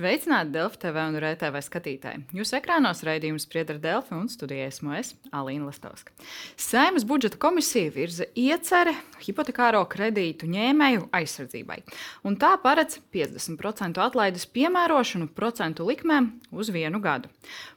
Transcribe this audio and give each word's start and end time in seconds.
Sveicināti 0.00 0.54
Delfi 0.54 0.78
TV 0.80 1.02
un 1.10 1.16
RTV 1.20 1.60
skatītāji. 1.60 2.22
Jūsu 2.32 2.54
ekrānos 2.56 3.02
raidījums 3.04 3.44
spriedz 3.44 3.74
ar 3.74 3.80
Delfi 3.82 4.14
un 4.16 4.30
studijā 4.32 4.70
esmu 4.70 4.94
es, 4.96 5.10
Alīna 5.36 5.66
Lastovska. 5.68 6.14
Sēmas 6.56 7.04
budžeta 7.04 7.36
komisija 7.42 7.90
virza 7.92 8.24
ieceri 8.32 8.94
hipotekāro 9.20 9.82
kredītu 9.92 10.48
ņēmēju 10.48 11.10
aizsardzībai. 11.18 11.82
Un 12.24 12.40
tā 12.40 12.54
paredz 12.62 12.96
50% 13.12 14.00
atlaides 14.00 14.48
piemērošanu 14.54 15.28
procentu 15.36 15.84
likmēm 15.90 16.32
uz 16.48 16.72
vienu 16.72 17.02
gadu. 17.04 17.28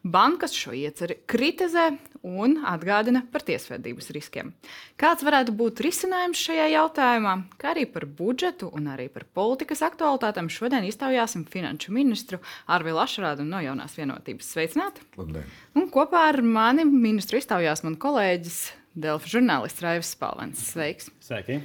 Bankas 0.08 0.56
šo 0.56 0.72
ieceri 0.80 1.20
kritizē 1.28 1.90
un 2.24 2.56
atgādina 2.64 3.22
par 3.32 3.44
tiesvedības 3.44 4.10
riskiem. 4.16 4.54
Kāds 5.00 5.26
varētu 5.28 5.54
būt 5.60 5.82
risinājums 5.84 6.40
šajā 6.40 6.70
jautājumā, 6.72 7.36
kā 7.60 7.74
arī 7.74 7.84
par 7.92 8.08
budžetu 8.08 8.70
un 8.74 8.88
arī 8.94 9.10
par 9.12 9.28
politikas 9.36 9.84
aktualitātēm 9.86 10.48
šodien 10.52 10.88
iztaujāsim 10.88 11.44
finanšu 11.52 11.94
ministru 11.96 12.40
Arvilu 12.72 13.04
Ašrādu 13.04 13.46
no 13.48 13.60
jaunās 13.64 13.98
vienotības. 14.00 14.54
Sveicināti! 14.56 15.04
Labdien! 15.20 15.52
Un 15.76 15.92
kopā 15.92 16.30
ar 16.32 16.40
mani 16.42 16.88
ministru 16.88 17.42
iztaujās 17.42 17.84
man 17.84 18.00
kolēģis 18.00 18.64
Delfa 19.04 19.36
žurnālists 19.36 19.84
Raivs 19.84 20.16
Spalvens. 20.16 20.64
Sveiks! 20.72 21.12
Sveiki! 21.24 21.60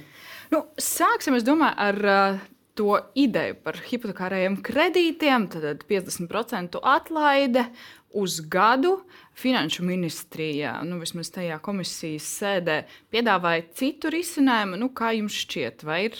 Nu, 0.51 0.65
sāksim, 0.81 1.37
es 1.37 1.45
domāju, 1.45 1.75
ar 1.77 1.99
uh, 2.09 2.47
to 2.79 2.95
ideju 3.19 3.57
par 3.63 3.77
hipotekārajiem 3.83 4.55
kredītiem, 4.63 5.49
tad 5.51 5.83
50% 5.89 6.79
atlaide 6.79 7.65
uz 8.13 8.39
gadu. 8.41 8.99
Finanšu 9.39 9.85
ministrijā, 9.87 10.73
nu, 10.83 10.99
vismaz 10.99 11.31
tajā 11.31 11.59
komisijas 11.63 12.27
sēdē, 12.39 12.81
piedāvāja 13.13 13.67
citu 13.79 14.11
risinājumu. 14.11 14.79
Nu, 14.81 14.89
kā 14.95 15.13
jums 15.15 15.37
šķiet, 15.45 15.85
vai 15.87 16.01
ir 16.09 16.17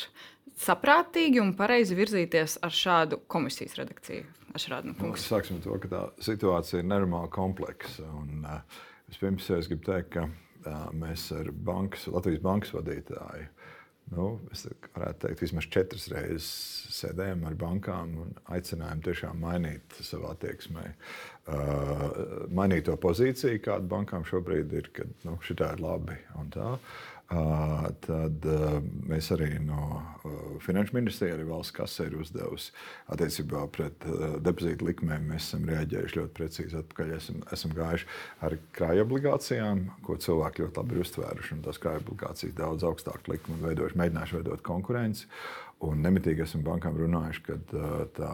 saprātīgi 0.59 1.41
un 1.43 1.55
pareizi 1.57 1.97
virzīties 1.99 2.59
ar 2.63 2.75
šādu 2.75 3.21
komisijas 3.27 3.75
redakciju? 3.79 4.27
Nu, 4.49 5.11
sāksim 5.19 5.59
to, 5.63 5.75
ka 5.83 5.91
tā 5.91 6.03
situācija 6.25 6.81
ir 6.81 6.87
nenormāli 6.87 7.29
kompleksa. 7.33 8.07
Un, 8.17 8.45
uh, 8.47 8.85
vispirms 9.11 9.49
es 9.55 9.69
gribu 9.69 9.85
teikt, 9.91 10.15
ka 10.15 10.25
uh, 10.25 10.87
mēs 10.95 11.27
ar 11.37 11.51
bankas, 11.53 12.07
Latvijas 12.09 12.41
bankas 12.45 12.73
vadītāju 12.73 13.45
nu, 14.13 14.27
varētu 14.95 15.25
teikt, 15.25 15.43
vismaz 15.43 15.67
četras 15.71 16.07
reizes 16.13 16.49
sēdējām 16.99 17.45
ar 17.49 17.57
bankām 17.59 18.15
un 18.23 18.33
aicinājām 18.55 19.03
tiešām 19.05 19.43
mainīt 19.43 19.99
savu 20.05 20.29
attieksmē, 20.31 20.85
uh, 20.89 22.03
mainīt 22.55 22.87
to 22.89 22.97
pozīciju, 23.01 23.61
kāda 23.65 23.89
bankām 23.91 24.25
šobrīd 24.27 24.75
ir, 24.81 24.91
ka 24.95 25.07
nu, 25.27 25.37
šī 25.45 25.59
ir 25.67 25.85
labi 25.85 26.17
un 26.39 26.51
tā. 26.55 26.73
Tad 27.29 28.45
mēs 29.05 29.27
arī 29.35 29.59
no 29.61 30.01
Finanšu 30.65 30.95
ministrijas, 30.97 31.35
arī 31.35 31.43
valsts 31.45 31.75
kasē 31.77 32.07
ir 32.09 32.15
uzdevusi 32.23 32.71
attiecībā 33.13 33.61
pret 33.75 34.07
depozītu 34.41 34.87
likmēm. 34.87 35.27
Mēs 35.29 35.51
esam 35.51 35.67
reaģējuši 35.69 36.17
ļoti 36.17 36.33
precīzi. 36.39 36.79
Atpakaļ 36.79 37.13
esam, 37.19 37.43
esam 37.53 37.75
gājuši 37.77 38.09
ar 38.47 38.57
krājuma 38.73 39.05
obligācijām, 39.05 39.83
ko 40.07 40.17
cilvēki 40.25 40.65
ļoti 40.65 40.81
labi 40.81 40.97
ir 40.97 41.03
uztvēruši. 41.03 41.59
Tās 41.67 41.81
krājuma 41.83 42.05
obligācijas 42.07 42.57
daudz 42.57 42.87
augstāku 42.89 43.35
likumu 43.35 43.61
veidojuši, 43.67 43.99
mēģinājuši 44.01 44.39
veidot 44.39 44.65
konkurenci. 44.65 45.29
Un 45.85 46.01
nemitīgi 46.03 46.43
esam 46.47 46.65
bankām 46.65 46.97
runājuši, 46.97 47.45
ka 47.45 47.61
tā 48.17 48.33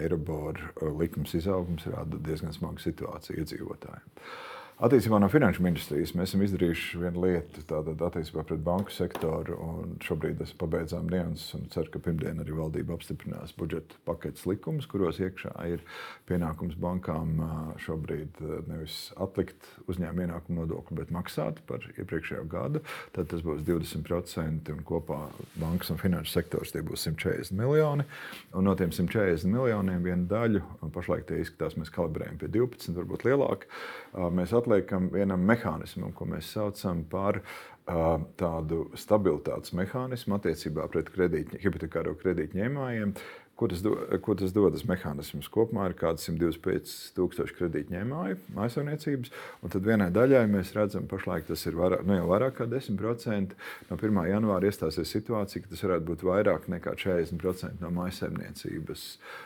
Eirobora 0.00 0.72
likums 0.98 1.36
izaugums 1.38 1.84
rada 1.92 2.18
diezgan 2.24 2.56
smagu 2.56 2.82
situāciju 2.82 3.44
iedzīvotājiem. 3.44 4.08
Attiecībā 4.74 5.20
no 5.22 5.28
finanšu 5.30 5.62
ministrijas 5.62 6.16
mēs 6.18 6.32
esam 6.32 6.40
izdarījuši 6.42 6.98
vienu 6.98 7.20
lietu, 7.22 7.62
tātad 7.70 8.00
attiecībā 8.02 8.42
pret 8.42 8.62
banku 8.66 8.90
sektoru. 8.90 9.54
Šobrīd 10.02 10.40
mēs 10.42 10.50
pabeidzām 10.58 11.06
nianses 11.12 11.54
un 11.54 11.68
ceru, 11.70 11.92
ka 11.94 12.00
pirmdien 12.02 12.42
arī 12.42 12.56
valdība 12.58 12.96
apstiprinās 12.96 13.54
budžeta 13.54 13.94
paketes 14.08 14.42
likumus, 14.50 14.88
kuros 14.90 15.20
iekšā 15.22 15.52
ir 15.70 15.84
pienākums 16.26 16.74
bankām 16.82 17.36
šobrīd 17.84 18.40
nevis 18.66 18.96
atlikt 19.14 19.68
uzņēmuma 19.86 20.26
ienākumu 20.26 20.64
nodokli, 20.64 20.98
bet 20.98 21.14
maksāt 21.14 21.62
par 21.70 21.86
iepriekšējo 21.94 22.42
gadu. 22.50 22.82
Tad 23.14 23.30
tas 23.30 23.46
būs 23.46 23.62
20% 23.62 24.74
un 24.74 24.82
kopā 24.90 25.20
bankas 25.54 25.94
un 25.94 26.02
finanšu 26.02 26.34
sektors 26.34 26.74
tie 26.74 26.82
būs 26.82 27.06
140 27.06 27.54
miljoni. 27.62 28.08
Un 28.58 28.66
no 28.66 28.74
tiem 28.74 28.90
140 28.90 29.54
miljoniem 29.54 30.02
vienu 30.02 30.26
daļu, 30.34 30.66
pašlaik 30.98 31.30
tie 31.30 31.44
izskatās, 31.46 31.78
mēs 31.78 31.94
kalibrējam 31.94 32.42
pie 32.42 32.50
12, 32.58 32.90
varbūt 32.98 33.28
lielāk. 33.30 33.70
Atliekam 34.64 35.10
vienam 35.12 35.44
mehānismam, 35.44 36.14
ko 36.16 36.24
mēs 36.30 36.48
saucam 36.56 37.04
par 37.10 37.42
tādu 38.40 38.86
stabilitātes 38.96 39.74
mehānismu 39.76 40.38
attiecībā 40.38 40.88
pret 40.88 41.10
kredīt, 41.12 41.52
hipotekāro 41.60 42.14
kredītņēmējiem. 42.22 43.12
Ko 43.54 43.68
tas, 43.70 43.84
do, 43.84 43.92
ko 44.24 44.34
tas 44.34 44.50
dod? 44.50 44.72
Tas 44.74 44.82
mehānisms 44.88 45.46
kopumā 45.52 45.84
ir 45.86 45.92
kaut 45.94 46.16
kāds 46.16 46.24
125,000 46.26 47.52
kredītņēmēju 47.54 48.40
mājsaimniecības. 48.56 49.30
Tad 49.70 49.84
vienai 49.84 50.08
daļai 50.16 50.42
mēs 50.50 50.72
redzam, 50.74 51.06
ka 51.06 51.38
tas 51.46 51.62
ir 51.68 51.78
vairāk, 51.78 52.02
nu 52.08 52.16
jau 52.16 52.26
vairāk 52.32 52.56
kā 52.58 52.66
10%. 52.72 53.54
No 53.92 54.00
1. 54.00 54.20
janvāra 54.32 54.72
iestāsies 54.72 55.12
situācija, 55.14 55.62
ka 55.62 55.70
tas 55.70 55.84
varētu 55.86 56.08
būt 56.08 56.26
vairāk 56.26 56.66
nekā 56.72 56.96
40% 57.04 57.84
no 57.84 57.92
mājsaimniecības 58.00 59.06
uh, 59.12 59.44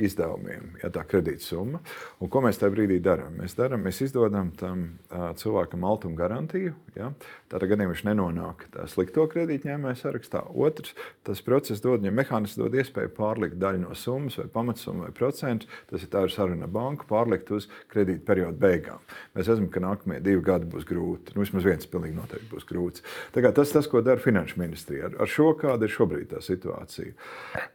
izdevumiem, 0.00 0.76
ja 0.82 0.88
tā 0.92 1.02
kredītsumma. 1.08 1.80
Un 2.22 2.30
ko 2.32 2.42
mēs 2.44 2.60
tajā 2.60 2.72
brīdī 2.72 2.98
darām? 3.02 3.34
Mēs, 3.40 3.56
darām, 3.58 3.82
mēs 3.84 4.00
izdodam 4.06 4.52
tam 4.58 4.84
cilvēkam 5.10 5.84
altuma 5.88 6.16
garantiju. 6.20 6.72
Ja? 6.96 7.10
Tādā 7.52 7.68
gadījumā 7.70 7.92
viņš 7.92 8.04
nenonāk 8.06 8.64
slikto 8.92 9.26
kredītņēmēju 9.32 10.00
sarakstā. 10.00 10.44
Otrs, 10.54 10.94
tas 11.26 11.42
process 11.44 11.82
dod, 11.84 12.06
ja 12.06 12.14
mehānisms 12.14 12.60
dod 12.60 12.78
iespēju 12.78 13.12
pārlikt 13.18 13.58
daļu 13.60 13.84
no 13.84 13.98
summas, 13.98 14.38
vai 14.40 14.48
pamatsummu, 14.52 15.06
vai 15.06 15.12
procentu. 15.16 15.68
Tas 15.90 16.06
ir 16.06 16.12
tā 16.12 16.24
ir 16.26 16.34
saruna 16.34 16.68
ar 16.68 16.72
banku, 16.72 17.08
pārlikt 17.10 17.52
uz 17.52 17.68
kredīta 17.92 18.24
perioda 18.32 18.56
beigām. 18.62 19.04
Mēs 19.36 19.50
redzam, 19.50 19.68
ka 19.72 19.82
nākamie 19.84 20.22
divi 20.24 20.44
gadi 20.46 20.70
būs 20.72 20.88
grūti. 20.88 21.36
Nu, 21.36 21.44
vismaz 21.44 21.66
viens 21.68 21.88
pilnīgi 21.90 22.16
noteikti 22.18 22.50
būs 22.52 22.68
grūts. 22.68 23.04
Tas, 23.34 23.74
tas, 23.74 23.88
ko 23.90 24.00
dara 24.04 24.22
Finanšu 24.22 24.60
ministrija, 24.62 25.10
ar, 25.10 25.22
ar 25.24 25.30
šo 25.30 25.52
kāda 25.58 25.88
ir 25.88 25.92
šobrīd 25.92 26.30
tā 26.32 26.42
situācija. 26.44 27.12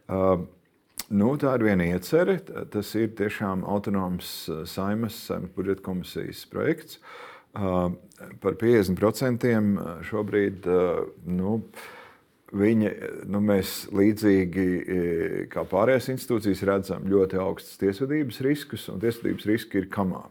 Uh, 0.08 0.46
Nu, 1.08 1.30
tā 1.40 1.54
ir 1.56 1.64
viena 1.64 1.86
iecerē. 1.88 2.36
Tas 2.72 2.90
ir 2.98 3.14
tiešām 3.16 3.62
autonoms 3.64 4.28
saimas, 4.68 5.16
saimas 5.28 5.54
budžeta 5.56 5.84
komisijas 5.86 6.42
projekts. 6.52 6.98
Par 7.54 8.58
50% 8.60 9.46
uh, 9.48 9.86
šobrīd 10.04 10.68
nu, 11.32 11.54
viņi, 12.52 12.90
nu, 13.32 13.40
mēs 13.40 13.88
līdzīgi 13.96 14.66
kā 15.52 15.64
pārējās 15.70 16.10
institūcijas 16.12 16.62
redzam 16.68 17.08
ļoti 17.08 17.40
augstus 17.40 17.80
tiesvedības 17.80 18.42
riskus, 18.44 18.84
un 18.92 19.00
tiesvedības 19.00 19.48
riski 19.48 19.80
ir 19.80 19.88
kamā. 19.92 20.26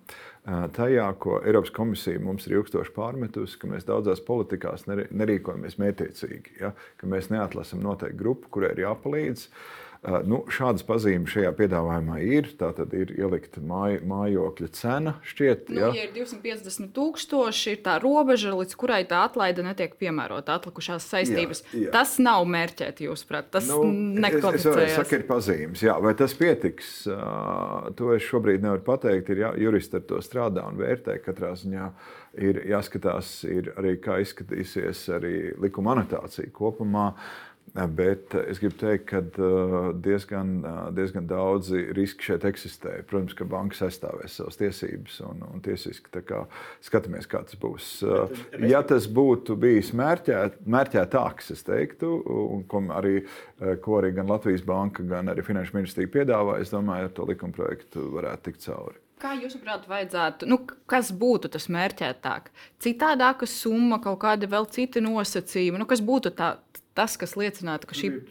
Tajā, 0.77 1.09
ko 1.19 1.41
Eiropas 1.41 1.73
komisija 1.75 2.21
mums 2.23 2.45
ir 2.47 2.59
ilgstoši 2.61 2.93
pārmetusi, 2.95 3.57
ka 3.59 3.67
mēs 3.67 3.89
daudzās 3.89 4.21
politikās 4.23 4.85
nerīkojamies 4.87 5.75
mērķiecīgi, 5.81 6.61
ja? 6.61 6.71
ka 7.01 7.09
mēs 7.11 7.27
neatlasām 7.33 7.81
noteiktu 7.83 8.21
grupu, 8.21 8.53
kurai 8.55 8.71
ir 8.77 8.85
jāpalīdz. 8.85 9.49
Uh, 9.49 9.86
Nu, 10.05 10.43
šādas 10.53 10.85
pazīmes 10.85 11.31
šajā 11.33 11.49
piedāvājumā 11.57 12.19
ir. 12.21 12.51
Tā 12.59 12.69
tad 12.77 12.93
ir 12.95 13.09
ielikta 13.17 13.61
māj, 13.65 13.97
mājokļa 14.07 14.69
cena. 14.77 15.13
Šķiet, 15.25 15.71
nu, 15.73 15.79
ja? 15.81 15.89
ja 15.95 16.05
ir 16.05 16.13
250 16.13 16.91
tūkstoši, 16.95 17.73
ir 17.73 17.81
tā 17.85 17.97
robeža, 18.03 18.53
līdz 18.55 18.77
kurai 18.79 19.01
tā 19.09 19.23
atlaide 19.25 19.65
netiek 19.65 19.95
piemērota 19.99 20.59
atlikušās 20.59 21.07
saistības. 21.09 21.63
Jā, 21.71 21.87
jā. 21.87 21.95
Tas 21.95 22.17
nav 22.21 22.45
mērķēti, 22.53 23.07
jūsuprāt, 23.09 23.49
tas 23.57 23.67
nu, 23.71 23.81
nekvalificējas. 24.21 24.83
Es, 24.85 24.93
es 24.93 25.01
saku, 25.01 25.17
ir 25.17 25.25
pazīmes, 25.31 25.83
jā, 25.89 25.97
vai 26.03 26.13
tas 26.19 26.37
pietiks, 26.37 26.93
to 27.97 28.13
es 28.15 28.29
šobrīd 28.29 28.63
nevaru 28.63 28.85
pateikt. 28.85 29.33
Ir 29.33 29.43
jā, 29.47 29.51
juristi 29.65 29.99
ar 29.99 30.07
to 30.13 30.21
strādā 30.25 30.67
un 30.69 30.79
vērtē 30.79 31.17
katrā 31.25 31.55
ziņā. 31.57 31.89
Ir 32.37 32.61
jāskatās 32.69 33.41
ir 33.49 33.71
arī, 33.79 33.95
kā 33.97 34.19
izskatīsies 34.21 35.07
arī 35.17 35.35
likuma 35.57 35.95
anotācija 35.95 36.51
kopumā. 36.53 37.09
Uh, 37.17 37.46
Bet 37.75 38.33
es 38.39 38.61
gribu 38.61 38.77
teikt, 38.79 39.11
ka 39.11 39.19
diezgan, 40.01 40.53
diezgan 40.97 41.27
daudzi 41.29 41.83
riski 41.93 42.29
šeit 42.31 42.45
eksistē. 42.47 42.93
Protams, 43.09 43.35
ka 43.37 43.45
bankas 43.49 43.83
aizstāvēs 43.85 44.37
savas 44.39 44.57
tiesības 44.57 45.19
un, 45.27 45.43
un 45.51 45.63
tiesiski 45.65 46.23
kā, 46.25 46.45
skatāmies, 46.85 47.27
kā 47.29 47.43
tas 47.45 47.59
būs. 47.61 47.89
Ja 48.65 48.81
tas 48.87 49.09
būtu 49.11 49.57
bijis 49.61 49.91
mērķēt, 49.97 50.61
mērķētāks, 50.65 51.51
es 51.53 51.65
teiktu, 51.67 52.13
un 52.47 52.63
ko 52.71 52.81
arī, 52.97 53.19
ko 53.83 53.99
arī 53.99 54.13
gan 54.17 54.31
Latvijas 54.31 54.65
banka, 54.65 55.05
gan 55.05 55.29
arī 55.33 55.45
Finanšu 55.45 55.77
ministrija 55.77 56.13
piedāvā, 56.17 56.57
es 56.63 56.73
domāju, 56.73 57.11
ar 57.11 57.13
to 57.19 57.27
likuma 57.29 57.53
projektu 57.53 58.07
varētu 58.15 58.49
tikt 58.49 58.65
cauri. 58.65 58.97
Kā 59.17 59.31
jūsuprāt, 59.33 59.87
vajadzētu, 59.89 60.45
nu, 60.45 60.59
kas 60.89 61.07
būtu 61.09 61.49
tas 61.49 61.65
mērķētāk? 61.73 62.51
Citādāka 62.85 63.47
summa, 63.49 63.97
kaut 64.01 64.19
kāda 64.21 64.49
vēl 64.49 64.67
cita 64.69 65.01
nosacījuma, 65.01 65.81
nu, 65.81 65.87
kas 65.89 66.03
būtu 66.05 66.35
tā, 66.37 66.51
tas, 66.97 67.17
kas 67.21 67.37
liecinātu, 67.39 67.89
ka 67.89 67.97
šī 67.97 68.13
ir. 68.13 68.21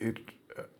ir 0.00 0.24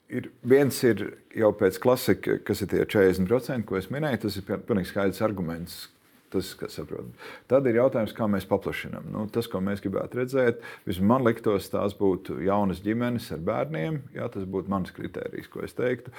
Ir, 0.06 0.28
viens 0.46 0.76
ir 0.87 1.00
jau 1.34 1.49
pēc 1.58 1.81
klasika, 1.82 2.37
kas 2.46 2.61
ir 2.62 2.69
tie 2.70 2.84
40%, 2.87 3.64
ko 3.67 3.75
es 3.75 3.88
minēju. 3.90 4.20
Tas 4.23 4.37
ir 4.38 4.44
pilnīgi 4.46 4.93
skaidrs 4.93 5.19
arguments. 5.26 5.88
Tas, 6.37 6.50
kas 6.61 6.75
saprot. 6.77 7.06
Tad 7.49 7.65
ir 7.71 7.79
jautājums, 7.79 8.12
kā 8.17 8.27
mēs 8.29 8.44
paplašinām. 8.50 9.06
Nu, 9.12 9.23
tas, 9.33 9.47
ko 9.49 9.62
mēs 9.65 9.81
gribētu 9.81 10.19
redzēt, 10.21 10.61
vismaz 10.85 11.09
man 11.09 11.25
liktos, 11.25 11.71
tās 11.73 11.94
būtu 11.97 12.43
jaunas 12.44 12.83
ģimenes 12.85 13.31
ar 13.33 13.41
bērniem. 13.47 14.03
Jā, 14.17 14.29
tas 14.35 14.44
būtu 14.44 14.69
mans 14.73 14.93
kriterijs, 14.93 15.49
ko 15.49 15.65
es 15.65 15.73
teiktu. 15.79 16.12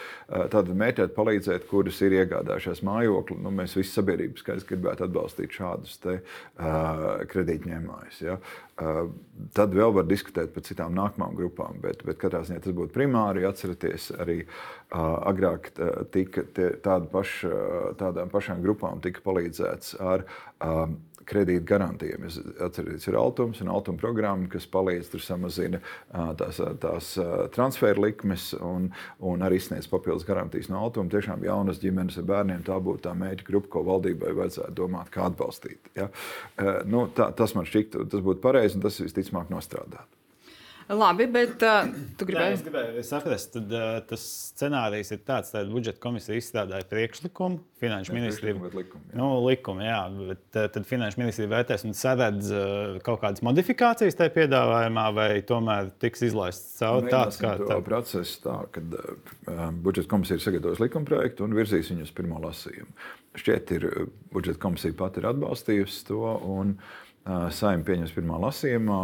Tad 0.53 0.71
mēģināt 0.73 1.13
palīdzēt, 1.13 1.67
kuras 1.69 1.99
ir 2.01 2.15
iegādājušās 2.17 2.81
mājokli. 2.87 3.37
Nu, 3.43 3.53
mēs 3.53 3.77
visi 3.77 3.93
sabiedrības 3.93 4.41
skaidrs 4.41 4.65
gribētu 4.71 5.05
atbalstīt 5.05 5.53
šādus 5.59 5.99
te, 6.01 6.17
uh, 6.17 7.05
kredītņēmājus. 7.29 8.23
Ja? 8.25 8.39
Uh, 8.77 9.11
tad 9.57 9.73
vēl 9.77 9.93
var 9.95 10.05
diskutēt 10.09 10.49
par 10.53 10.65
citām 10.65 10.97
nākamām 10.97 11.37
grupām, 11.37 11.77
bet, 11.83 12.01
bet 12.07 12.17
katrā 12.21 12.41
ziņā 12.47 12.63
tas 12.65 12.75
būtu 12.77 12.93
primāri. 12.97 13.45
Atcerieties, 13.45 14.11
arī 14.17 14.39
uh, 14.45 14.57
agrāk 14.91 15.71
tika 16.13 16.45
tāda 16.53 17.03
paša, 17.11 17.51
tādām 17.99 18.31
pašām 18.31 18.63
grupām 18.63 19.01
tika 19.03 19.23
palīdzēts 19.25 19.97
ar 19.99 20.23
um, 20.63 20.95
kredīta 21.27 21.65
garantijām. 21.67 22.25
Es 22.27 22.37
atceros, 22.63 23.05
ir 23.09 23.17
Altums 23.19 23.61
un 23.63 23.71
Altuma 23.71 23.99
programma, 23.99 24.47
kas 24.51 24.67
palīdz 24.71 25.11
tur 25.11 25.23
samazina 25.23 25.81
tās, 26.39 26.61
tās 26.81 27.13
transferu 27.55 28.05
likmes 28.05 28.49
un, 28.63 28.89
un 29.19 29.45
arī 29.45 29.59
sniedz 29.63 29.89
papildus 29.91 30.27
garantijas 30.27 30.71
no 30.71 30.81
Altuma. 30.85 31.11
Tiešām 31.11 31.43
jaunas 31.47 31.81
ģimenes 31.83 32.19
ar 32.21 32.29
bērniem 32.31 32.63
tā 32.67 32.79
būtu 32.83 33.07
tā 33.09 33.15
mēģi 33.17 33.47
grupa, 33.49 33.73
ko 33.75 33.83
valdībai 33.89 34.35
vajadzētu 34.39 34.77
domāt, 34.77 35.11
kā 35.13 35.27
atbalstīt. 35.27 35.91
Ja? 35.97 36.09
Nu, 36.87 37.07
tā, 37.15 37.31
tas 37.37 37.57
man 37.57 37.67
šķiet, 37.67 37.99
tas 38.13 38.23
būtu 38.23 38.43
pareizi 38.43 38.79
un 38.79 38.87
tas 38.87 39.01
visticamāk 39.03 39.51
nostrādāt. 39.53 40.07
Labi, 40.87 41.25
bet 41.27 41.63
uh, 41.67 41.89
tu 42.15 42.25
gribēji. 42.29 42.53
Jā, 42.53 42.55
es 42.55 42.61
gribēju 42.63 43.01
saprast, 43.03 43.49
tad 43.57 43.73
uh, 43.75 43.97
tas 44.07 44.21
scenārijs 44.53 45.11
ir 45.11 45.19
tāds, 45.27 45.49
ka 45.51 45.65
budžeta 45.67 45.99
komisija 45.99 46.37
izstrādāja 46.39 46.87
priekšlikumu, 46.87 47.59
finanšu 47.81 48.15
ministrija. 48.15 48.55
Likumu, 48.55 49.03
jā. 49.11 49.17
Nu, 49.19 49.27
likumu, 49.43 49.83
jā, 49.83 49.97
bet 50.29 50.59
uh, 50.61 50.69
tad 50.71 50.87
finanšu 50.87 51.19
ministrija 51.19 51.51
vērtēs 51.51 51.83
un 51.89 51.97
saredz 51.97 52.53
uh, 52.55 52.95
kaut 53.03 53.19
kādas 53.25 53.43
modifikācijas 53.43 54.15
tajā 54.15 54.31
piedāvājumā, 54.37 55.07
vai 55.17 55.29
tomēr 55.49 55.91
tiks 55.99 56.23
izlaists 56.29 56.77
cauri 56.79 57.11
tāds 57.11 57.41
kā 57.43 57.57
tāds 57.59 57.83
process, 57.89 58.37
tā, 58.45 58.55
kad 58.77 58.95
uh, 58.95 59.65
budžeta 59.83 60.13
komisija 60.13 60.39
ir 60.39 60.45
sagatavojusi 60.45 60.85
likuma 60.85 61.11
projektu 61.11 61.43
un 61.43 61.57
virzīs 61.57 61.91
viņu 61.91 62.07
uz 62.07 62.15
pirmo 62.15 62.39
lasījumu. 62.47 62.95
Šķiet, 63.37 63.75
ir 63.75 63.89
budžeta 64.31 64.63
komisija 64.63 64.95
pati 64.97 65.19
ir 65.19 65.27
atbalstījusi 65.33 66.07
to. 66.07 66.23
Un, 66.47 66.77
uh, 66.79 67.06
Saimta 67.27 67.91
pieņems 67.91 68.15
pirmā 68.15 68.39
lasījumā. 68.39 69.01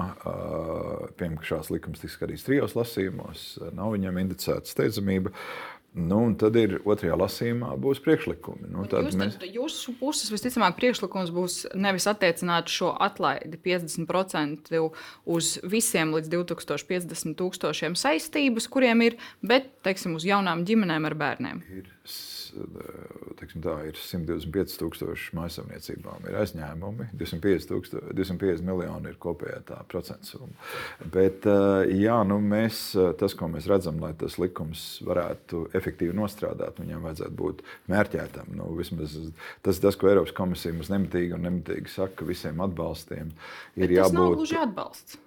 Piemēram, 1.20 1.38
ka 1.42 1.50
šās 1.50 1.70
likums 1.74 2.04
tiks 2.04 2.16
skatīts 2.18 2.48
trijos 2.48 2.76
lasījumos, 2.78 3.46
nav 3.76 3.96
viņam 3.98 4.20
indicēta 4.24 4.70
steidzamība. 4.70 5.34
Nu, 5.94 6.24
tad 6.42 6.56
ir 6.58 6.80
otrajā 6.90 7.14
lasījumā 7.22 7.76
būs 7.78 8.00
priekšlikumi. 8.02 8.72
Nu, 8.74 8.88
jūs, 8.90 9.18
mēs... 9.20 9.36
Jūsu 9.46 9.94
puses 10.00 10.32
visticamāk 10.34 10.74
priekšlikums 10.80 11.30
būs 11.34 11.58
nevis 11.78 12.08
attiecināt 12.10 12.72
šo 12.74 12.96
atlaidi 12.98 13.60
50% 13.62 14.74
uz 15.36 15.52
visiem 15.70 16.16
līdz 16.16 16.32
2050 16.34 17.38
tūkstošiem 17.38 17.98
saistības, 18.00 18.66
kuriem 18.74 19.06
ir, 19.06 19.20
bet 19.46 19.70
teiksim, 19.86 20.18
uz 20.18 20.26
jaunām 20.26 20.66
ģimenēm 20.66 21.06
ar 21.12 21.18
bērniem. 21.20 21.62
Ir 21.78 21.94
tā, 23.64 23.76
ir 23.88 23.98
125 24.00 24.78
tūkstoši 24.82 25.36
maisaimniecībām, 25.38 26.28
ir 26.30 26.38
aizņēmumi, 26.42 27.10
250, 27.20 27.70
tūksto, 27.72 28.02
250 28.14 28.66
miljoni 28.68 29.12
ir 29.12 29.18
kopējā 29.24 29.60
tā 29.70 29.80
procentu 29.92 30.32
summa. 30.34 30.70
Bet 31.14 31.48
jā, 31.94 32.20
nu, 32.30 32.40
mēs, 32.44 32.84
tas, 33.20 33.36
ko 33.38 33.50
mēs 33.52 33.68
redzam, 33.72 34.00
lai 34.04 34.14
tas 34.20 34.38
likums 34.42 34.86
varētu 35.08 35.66
efektīvi 35.78 36.16
nostrādāt, 36.18 36.82
viņam 36.84 37.10
vajadzētu 37.10 37.38
būt 37.40 37.66
mērķētam. 37.92 38.54
Nu, 38.60 38.72
vismaz, 38.78 39.18
tas 39.66 39.82
tas, 39.84 40.00
ko 40.00 40.12
Eiropas 40.12 40.36
komisija 40.38 40.76
mums 40.76 40.92
nemitīgi 40.94 41.38
un 41.38 41.48
nemitīgi 41.50 41.94
saka 41.94 42.28
visiem 42.28 42.64
atbalstiem. 42.64 43.34
Ir 43.78 43.88
Bet 43.88 43.98
jābūt. 44.00 44.10
Tas 44.10 44.20
nav 44.20 44.36
gluži 44.38 44.60
atbalsts. 44.64 45.23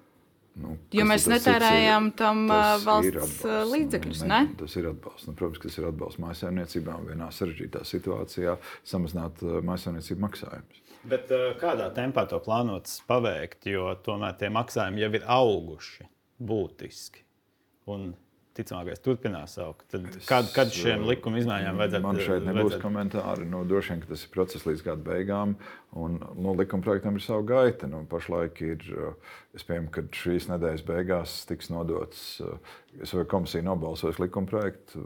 Nu, 0.56 0.72
jo 0.96 1.04
mēs 1.04 1.26
netērējam 1.28 2.10
tam 2.16 2.46
valsts 2.48 3.42
līdzekļus. 3.44 4.22
Ne, 4.24 4.40
ne? 4.46 4.56
Tas 4.62 4.76
ir 4.80 4.88
atbalsts. 4.88 5.28
Nu, 5.28 5.36
protams, 5.36 5.60
tas 5.66 5.76
ir 5.76 5.88
atbalsts 5.90 6.20
mājsaimniecībām 6.24 7.04
vienā 7.10 7.28
sarežģītā 7.36 7.84
situācijā, 7.84 8.56
samazināt 8.88 9.44
mājsaimniecību 9.68 10.24
maksājumus. 10.24 10.82
Bet 11.06 11.30
kādā 11.60 11.90
tempā 11.94 12.24
to 12.30 12.40
plānots 12.42 12.98
paveikt, 13.06 13.68
jo 13.70 13.92
tomēr 14.06 14.38
tie 14.40 14.48
maksājumi 14.54 15.04
jau 15.04 15.12
ir 15.18 15.28
auguši 15.36 16.08
būtiski. 16.42 17.22
Un 17.92 18.10
ticamākais 18.56 19.02
turpinās 19.04 19.56
augt. 19.62 19.84
Tad, 19.92 20.06
kad, 20.28 20.48
kad 20.54 20.72
šiem 20.74 21.04
likuma 21.08 21.40
izmaiņām 21.42 21.80
vajadzētu? 21.82 22.04
Man 22.06 22.20
šeit 22.20 22.46
nebūs 22.46 22.60
vajadzētu... 22.62 22.82
komentāri. 22.84 23.48
Nu, 23.52 23.62
droši 23.68 23.94
vien 23.94 24.04
tas 24.08 24.24
ir 24.24 24.32
process 24.34 24.68
līdz 24.68 24.84
gada 24.86 25.06
beigām. 25.06 25.56
Un, 25.96 26.18
nu, 26.36 26.54
likuma 26.58 26.84
projektam 26.84 27.16
ir 27.16 27.24
sava 27.24 27.44
gaita. 27.48 27.88
Nu, 27.90 28.02
pašlaik 28.10 28.60
ir, 28.66 28.84
es 29.56 29.64
pieņemu, 29.68 29.92
ka 29.94 30.06
šīs 30.22 30.48
nedēļas 30.52 30.86
beigās 30.88 31.38
tiks 31.48 31.70
nodots, 31.72 32.26
es 33.02 33.12
vai 33.14 33.24
komisija 33.28 33.64
nobalsos 33.66 34.20
likuma 34.22 34.48
projektu, 34.50 35.02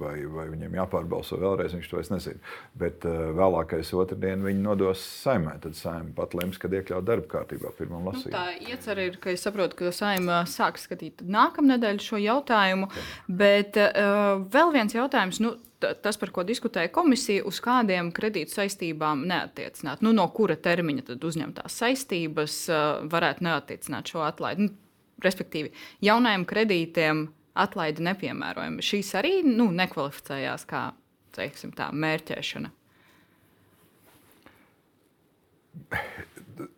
vai, 0.00 0.14
vai 0.30 0.46
viņiem 0.52 0.76
jāpārbalso 0.80 1.38
vēlreiz, 1.40 1.74
viņš 1.76 1.90
to 1.90 2.00
es 2.00 2.10
nezinu. 2.12 2.42
Bet 2.80 3.06
vēlākais 3.06 3.92
otrdien 3.96 4.44
viņi 4.44 4.64
nodos 4.64 5.02
saimē. 5.22 5.56
Tad 5.64 5.78
saimē 5.78 6.14
pat 6.16 6.36
lems, 6.38 6.60
kad 6.60 6.74
iekļaut 6.76 7.06
darba 7.06 7.30
kārtībā 7.36 7.72
pirmam 7.78 8.10
lasījumam. 8.10 8.34
Nu, 8.34 8.36
tā 8.36 8.74
iecer 8.74 9.02
ir, 9.06 9.18
ka 9.22 9.32
es 9.34 9.46
saprotu, 9.46 9.78
ka 9.78 9.94
saimē 9.94 10.42
sāks 10.50 10.86
skatīt 10.88 11.24
nākamnedēļ 11.26 12.04
šo 12.04 12.20
jautājumu. 12.20 12.90
Jā. 12.90 13.08
Bet 13.42 13.80
uh, 13.80 14.44
vēl 14.52 14.74
viens 14.76 14.96
jautājums. 14.96 15.40
Nu, 15.42 15.56
tas, 15.80 16.18
par 16.20 16.32
ko 16.34 16.44
diskutēja 16.44 16.92
komisija, 16.92 17.44
uz 17.48 17.60
kādiem 17.64 18.12
kredītu 18.16 18.52
saistībām 18.58 19.24
neatiecināt. 19.30 20.04
Nu, 20.04 20.12
no 20.16 20.26
kura 20.34 20.58
termiņa 20.60 21.10
tad 21.12 21.24
uzņemtās 21.30 21.80
saistības 21.82 22.60
uh, 22.68 22.86
varētu 23.10 23.46
neatiecināt 23.48 24.12
šo 24.12 24.24
atlaidi? 24.26 24.68
Nu, 24.68 24.76
respektīvi, 25.24 25.72
jaunajiem 26.04 26.46
kredītiem 26.48 27.28
atlaidi 27.60 28.04
nepiemērojami. 28.06 28.84
Šīs 28.84 29.14
arī 29.18 29.40
nu, 29.46 29.70
nekvalificējās 29.74 30.66
kā 30.70 30.90
teiksim, 31.36 31.74
tā, 31.76 31.90
mērķēšana. 31.94 32.72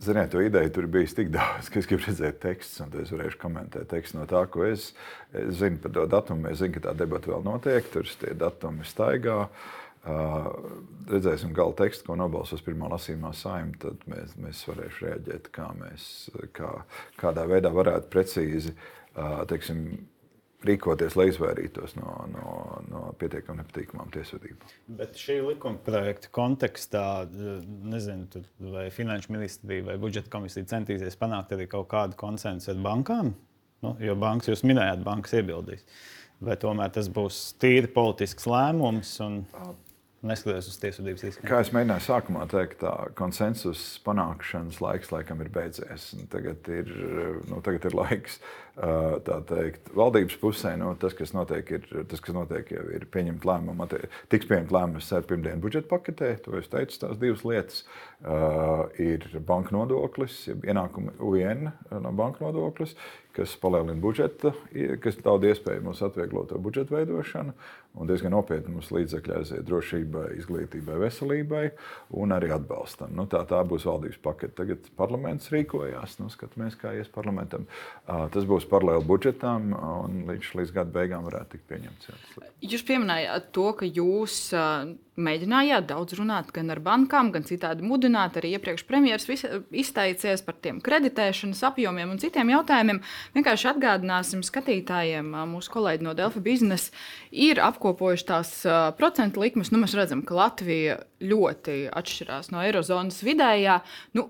Ziniet, 0.02 0.30
to 0.30 0.40
ideju 0.44 0.70
tur 0.76 0.86
bija 0.92 1.10
tik 1.16 1.32
daudz, 1.34 1.68
ka 1.72 1.80
es 1.80 1.88
gribu 1.90 2.04
redzēt 2.06 2.38
tekstu, 2.44 2.84
un 2.84 2.92
es 3.02 3.10
varēšu 3.12 3.40
komentēt 3.40 3.88
tekstu 3.90 4.20
no 4.20 4.26
tā, 4.30 4.44
ko 4.52 4.66
es, 4.68 4.92
es 5.34 5.56
zinu 5.58 5.80
par 5.82 5.94
to 5.96 6.04
datumu. 6.12 6.52
Es 6.52 6.60
zinu, 6.60 6.76
ka 6.76 6.84
tā 6.86 6.96
debata 7.02 7.32
vēl 7.32 7.42
notiek, 7.46 7.88
tur 7.90 8.06
tie 8.20 8.36
datumi 8.38 8.86
staigā. 8.86 9.38
Uh, 9.48 9.82
redzēsim 10.02 11.52
gala 11.54 11.74
tekstu, 11.78 12.08
ko 12.08 12.16
nobalsos 12.18 12.62
pirmā 12.66 12.88
lasījumā 12.90 13.30
saimta, 13.38 13.92
tad 13.92 14.06
mēs, 14.10 14.32
mēs 14.42 14.62
varēsim 14.66 15.06
reaģēt, 15.06 15.50
kā 15.54 15.68
mēs, 15.78 16.06
kā, 16.56 16.72
kādā 17.20 17.46
veidā 17.50 17.70
varētu 17.74 18.10
precīzi 18.10 18.74
teiksim, 19.50 19.84
rīkoties, 20.66 21.16
lai 21.18 21.26
izvairītos 21.30 21.96
no, 21.98 22.12
no, 22.30 22.56
no 22.86 23.02
pietiekami 23.18 23.62
nepatīkamām 23.62 24.10
tiesvedībām. 24.14 24.74
Bet 24.98 25.18
šī 25.18 25.40
likuma 25.42 25.80
projekta 25.82 26.30
kontekstā, 26.34 27.04
nezinu, 27.92 28.44
vai 28.72 28.88
Finanšu 28.94 29.34
ministrija 29.34 29.88
vai 29.90 29.98
budžeta 30.02 30.30
komisija 30.32 30.68
centīsies 30.70 31.18
panākt 31.18 31.54
arī 31.56 31.66
kaut 31.70 31.88
kādu 31.92 32.18
konsensu 32.20 32.72
ar 32.74 32.82
bankām, 32.84 33.32
nu, 33.82 33.94
jo 34.02 34.16
bankas 34.18 34.52
jūs 34.52 34.64
minējāt, 34.66 35.02
bankas 35.06 35.34
iebildīs. 35.40 35.82
Vai 36.42 36.56
tomēr 36.58 36.90
tas 36.94 37.06
būs 37.12 37.52
tīri 37.62 37.90
politisks 37.94 38.48
lēmums? 38.50 39.12
Un 39.22 39.42
neskatoties 40.26 40.68
uz 40.70 40.78
tiesvedības 40.82 41.24
riskiem. 41.26 41.46
Kā 41.48 41.60
jau 41.62 41.74
minēju, 41.76 42.04
sākumā 42.06 42.46
teikt, 42.50 42.80
tā 42.82 42.92
konsensus 43.18 43.82
panākšanas 44.06 44.78
laiks 44.82 45.10
laikam 45.12 45.42
ir 45.42 45.50
beidzies. 45.54 46.12
Tagad 46.32 46.68
ir, 46.72 46.92
nu, 47.50 47.58
tagad 47.64 47.88
ir 47.88 47.96
laiks 47.98 48.38
teikt, 49.48 49.90
valdības 49.98 50.38
pusē. 50.40 50.74
Nu, 50.80 50.92
tas, 51.00 51.16
kas 51.18 51.34
notiek, 51.36 51.74
ir, 51.76 51.88
tas, 52.08 52.22
kas 52.22 52.36
notiek, 52.36 52.70
jau 52.72 52.84
ir 52.94 53.06
pieņemt 53.12 53.46
lēmumu. 53.48 53.88
Tiks 54.32 54.48
pieņemt 54.50 54.72
lēmums 54.74 55.10
ar 55.16 55.26
pirmdienu 55.28 55.62
budžeta 55.64 55.90
paketē, 55.90 56.32
to 56.46 56.56
es 56.60 56.70
teicu, 56.72 57.00
tās 57.02 57.18
divas 57.20 57.44
lietas. 57.48 57.82
Ir 59.02 59.26
banka 59.48 59.74
nodoklis, 59.74 60.44
ienākuma 60.54 61.16
UN 61.18 61.72
no 61.90 62.14
banka 62.16 62.46
nodoklis, 62.46 62.94
kas 63.36 63.54
palielina 63.60 63.98
budžeta, 64.00 64.52
kas 65.02 65.16
dod 65.24 65.44
iespēju 65.48 65.86
mums 65.86 66.02
atvieglot 66.04 66.50
to 66.52 66.60
budžeta 66.62 66.96
veidošanu. 66.98 67.54
Un 67.92 68.08
diezgan 68.08 68.32
nopietni 68.32 68.72
mums 68.72 68.88
līdzekļi 68.88 69.34
aiziet 69.36 69.66
drošībai, 69.68 70.30
izglītībai, 70.40 70.94
veselībai 71.02 71.64
un 72.22 72.32
arī 72.32 72.48
atbalstam. 72.54 73.12
Nu, 73.12 73.26
tā, 73.28 73.42
tā 73.48 73.60
būs 73.68 73.84
valdības 73.84 74.16
pakete. 74.24 74.54
Tagad 74.62 74.88
parlaments 74.96 75.52
rīkojās. 75.52 76.16
Nu, 76.22 76.30
skatāmies, 76.32 76.78
kā 76.80 76.94
ies 76.96 77.12
parlamentam. 77.12 77.66
Uh, 78.06 78.24
tas 78.32 78.48
būs 78.48 78.64
paralēli 78.70 79.04
budžetam 79.08 79.74
un 79.76 80.22
līdz, 80.30 80.54
līdz 80.62 80.72
gada 80.78 80.94
beigām 80.94 81.28
varētu 81.28 81.58
tikt 81.58 81.68
pieņemts. 81.68 82.12
Jūs 82.64 82.86
pieminējāt 82.88 83.52
to, 83.52 83.68
ka 83.76 83.88
jūs 83.88 84.38
uh, 84.56 84.88
mēģinājāt 85.20 85.90
daudz 85.90 86.16
runāt 86.16 86.52
gan 86.56 86.72
ar 86.72 86.80
bankām, 86.80 87.28
gan 87.34 87.44
citādi 87.44 87.84
mudināt. 87.84 88.38
Arī 88.40 88.54
iepriekš 88.56 88.86
premjerministrs 88.88 89.68
izteicies 89.68 90.44
par 90.46 90.56
tiem 90.64 90.80
kreditēšanas 90.84 91.60
apjomiem 91.68 92.14
un 92.14 92.20
citiem 92.22 92.54
jautājumiem. 92.54 93.02
Vienkārši 93.36 93.70
atgādināsim 93.72 94.44
skatītājiem, 94.46 95.32
mūsu 95.52 95.72
kolēģi 95.74 96.06
no 96.06 96.14
Delfa 96.18 96.42
biznesa 96.44 96.92
ir 97.30 97.62
apkopojuši 97.62 98.28
tās 98.28 98.52
procentu 98.98 99.42
likmes, 99.44 99.72
nu, 99.72 99.80
mēs 99.82 99.96
redzam, 99.98 100.24
ka 100.26 100.38
Latvija 100.38 101.00
ļoti 101.22 101.86
atšķirās 101.92 102.52
no 102.54 102.62
Eirozonas 102.66 103.22
vidējā. 103.26 103.80
Nu, 104.18 104.28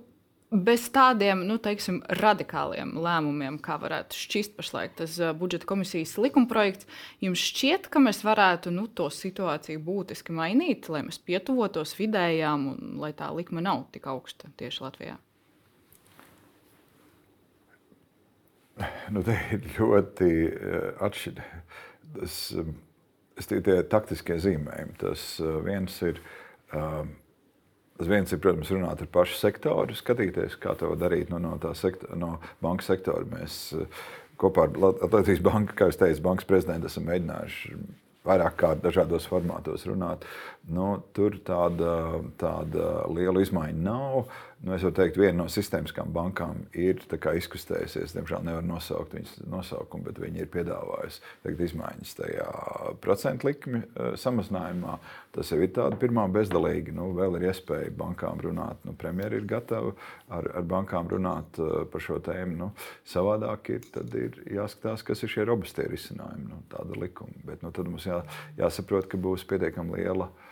bez 0.53 0.85
tādiem 0.93 1.47
nu, 1.49 1.57
teiksim, 1.63 2.03
radikāliem 2.21 2.93
lēmumiem, 3.01 3.57
kā 3.65 3.79
varētu 3.81 4.19
šķist 4.19 4.55
pašlaik 4.59 4.95
tas 5.01 5.17
budžeta 5.39 5.69
komisijas 5.69 6.19
likumprojekts, 6.21 6.89
jums 7.25 7.43
šķiet, 7.49 7.89
ka 7.93 8.03
mēs 8.05 8.21
varētu 8.27 8.75
nu, 8.75 8.87
to 8.93 9.09
situāciju 9.13 9.81
būtiski 9.87 10.37
mainīt, 10.37 10.91
lai 10.93 11.05
mēs 11.09 11.21
pietuvotos 11.25 11.97
vidējām 11.99 12.69
un 12.75 12.97
lai 13.01 13.15
tā 13.17 13.33
likme 13.33 13.65
nav 13.65 13.87
tik 13.97 14.11
augsta 14.13 14.53
tieši 14.61 14.85
Latvijā? 14.85 15.19
Nu, 19.13 19.21
tie 19.27 19.37
ir 19.53 19.67
ļoti 19.77 20.31
atšķirīgi. 21.05 21.65
Tas, 22.13 22.37
um, 22.61 22.77
tie 23.49 23.77
taktiskie 23.89 24.39
zīmējumi. 24.41 24.97
Tas 25.01 25.27
uh, 25.43 25.59
viens 25.65 25.99
ir. 26.07 26.23
Um, 26.73 27.17
Tas 28.03 28.09
viens 28.09 28.33
ir, 28.33 28.41
protams, 28.43 28.71
runāt 28.73 29.03
ar 29.05 29.09
pašu 29.15 29.37
sektoru, 29.39 29.95
skatīties, 29.95 30.57
kā 30.59 30.73
to 30.81 30.89
darīt 30.99 31.29
no, 31.31 31.39
no, 31.39 31.53
sektora, 31.77 32.17
no 32.19 32.31
banka 32.65 32.87
sektora. 32.87 33.23
Mēs 33.31 33.59
eh, 33.77 34.01
kopā 34.41 34.65
ar 34.67 34.79
Latvijas 34.81 35.43
Banku, 35.45 35.77
kā 35.79 35.87
jau 35.87 35.99
teicu, 36.01 36.25
bankas 36.25 36.49
prezidentu 36.49 36.89
esam 36.91 37.07
mēģinājuši 37.07 37.77
vairāk 38.27 38.57
kārt 38.59 38.83
dažādos 38.83 39.27
formātos 39.31 39.87
runāt. 39.87 40.27
Nu, 40.67 40.97
tur 41.15 41.37
tāda, 41.47 42.23
tāda 42.43 42.89
liela 43.15 43.43
izmaiņa 43.45 43.85
nav. 43.87 44.33
Nu, 44.63 44.77
es 44.77 44.85
varu 44.87 44.95
teikt, 44.95 45.17
viena 45.19 45.41
no 45.41 45.45
sistēmiskām 45.51 46.13
bankām 46.15 46.61
ir 46.79 47.01
izkustējusies. 47.11 48.13
Diemžēl 48.15 48.45
nevar 48.47 48.63
nosaukt 48.63 49.17
viņas 49.17 49.41
nosaukumu, 49.51 50.05
bet 50.07 50.21
viņi 50.23 50.45
ir 50.45 50.51
piedāvājusi 50.55 51.19
teikt, 51.43 51.65
izmaiņas 51.67 52.13
tajā 52.21 52.45
procentu 53.03 53.49
likmi 53.49 53.81
uh, 53.81 54.13
samazinājumā. 54.23 55.01
Tas 55.35 55.51
jau 55.51 55.59
ir 55.59 55.73
tāds 55.75 55.99
pirmā 55.99 56.29
bezdalīgi. 56.31 56.95
Nu, 56.95 57.09
vēl 57.17 57.41
ir 57.41 57.49
iespēja 57.51 57.91
bankām 57.99 58.39
runāt. 58.45 58.79
Nu, 58.87 58.95
Premjerministrs 58.95 59.43
ir 59.43 59.51
gatava 59.51 59.97
ar, 60.31 60.47
ar 60.61 60.71
bankām 60.77 61.11
runāt 61.11 61.59
uh, 61.59 61.83
par 61.91 62.07
šo 62.07 62.21
tēmu. 62.23 62.55
Nu, 62.63 62.71
savādāk 63.17 63.73
ir, 63.75 63.91
ir 64.15 64.41
jāskatās, 64.61 65.03
kas 65.11 65.27
ir 65.27 65.35
šie 65.35 65.49
robustie 65.51 65.91
risinājumi, 65.91 66.47
nu, 66.53 66.63
tāda 66.71 67.03
likuma. 67.03 67.35
Bet 67.51 67.67
nu, 67.67 67.75
tad 67.75 67.91
mums 67.91 68.07
jā, 68.07 68.23
jāsaprot, 68.63 69.11
ka 69.11 69.19
būs 69.19 69.43
pietiekami 69.51 69.99
liela 69.99 70.31
uh, 70.31 70.49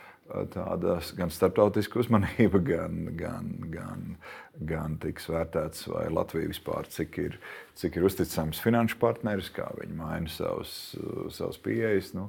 tāda 0.55 0.99
gan 1.19 1.33
starptautiska 1.35 2.01
uzmanība, 2.03 2.61
gan, 2.73 3.03
gan, 3.19 3.51
gan, 3.73 4.07
gan 4.71 4.97
tiks 5.03 5.29
vērtēts, 5.31 5.87
vai 5.93 6.07
Latvija 6.13 6.51
vispār 6.53 6.89
cik 6.91 7.21
ir, 7.23 7.39
cik 7.81 7.99
ir 7.99 8.09
uzticams 8.09 8.63
finanšu 8.63 9.01
partneris, 9.03 9.53
kā 9.55 9.69
viņi 9.81 9.97
maina 10.01 10.33
savus, 10.33 10.75
savus 11.37 11.61
pieejas. 11.63 12.13
Nu, 12.17 12.29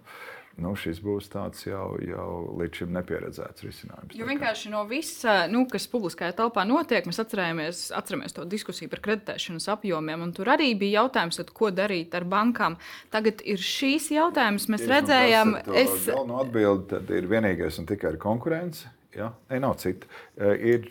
nu, 0.60 0.74
šis 0.76 1.00
būs 1.04 1.30
tāds 1.32 1.64
jau, 1.66 1.96
jau 2.04 2.28
līdz 2.60 2.82
šim 2.82 2.94
nepieredzēts 2.96 3.66
risinājums. 3.66 4.16
Jo 4.18 4.28
vienkārši 4.28 4.72
no 4.74 4.84
visa, 4.90 5.46
nu, 5.52 5.64
kas 5.72 5.88
publiskajā 5.92 6.36
telpā 6.38 6.66
notiek, 6.68 7.08
mēs 7.08 7.22
atceramies, 7.24 7.84
atceramies 7.96 8.36
to 8.36 8.46
diskusiju 8.50 8.92
par 8.92 9.04
kreditēšanas 9.08 9.70
apjomiem, 9.76 10.26
un 10.28 10.34
tur 10.36 10.52
arī 10.54 10.74
bija 10.80 11.02
jautājums, 11.02 11.40
tad, 11.42 11.54
ko 11.56 11.72
darīt 11.76 12.16
ar 12.18 12.28
bankām. 12.30 12.78
Tagad 13.14 13.44
ir 13.48 13.62
šīs 13.64 14.12
jautājums, 14.16 14.68
mēs 14.72 14.86
Tieši 14.86 14.96
redzējām, 14.96 15.54
es. 15.72 15.94
Galvenā 16.10 16.42
atbilde 16.46 17.04
ir 17.16 17.30
vienīgais 17.32 17.80
un 17.82 17.88
tikai 17.90 18.16
ir 18.16 18.20
konkurence. 18.22 18.90
Ja? 19.16 19.32
Nē, 19.50 19.60
nav 19.60 19.76
cita. 19.82 20.08
E, 20.40 20.52
ir, 20.72 20.88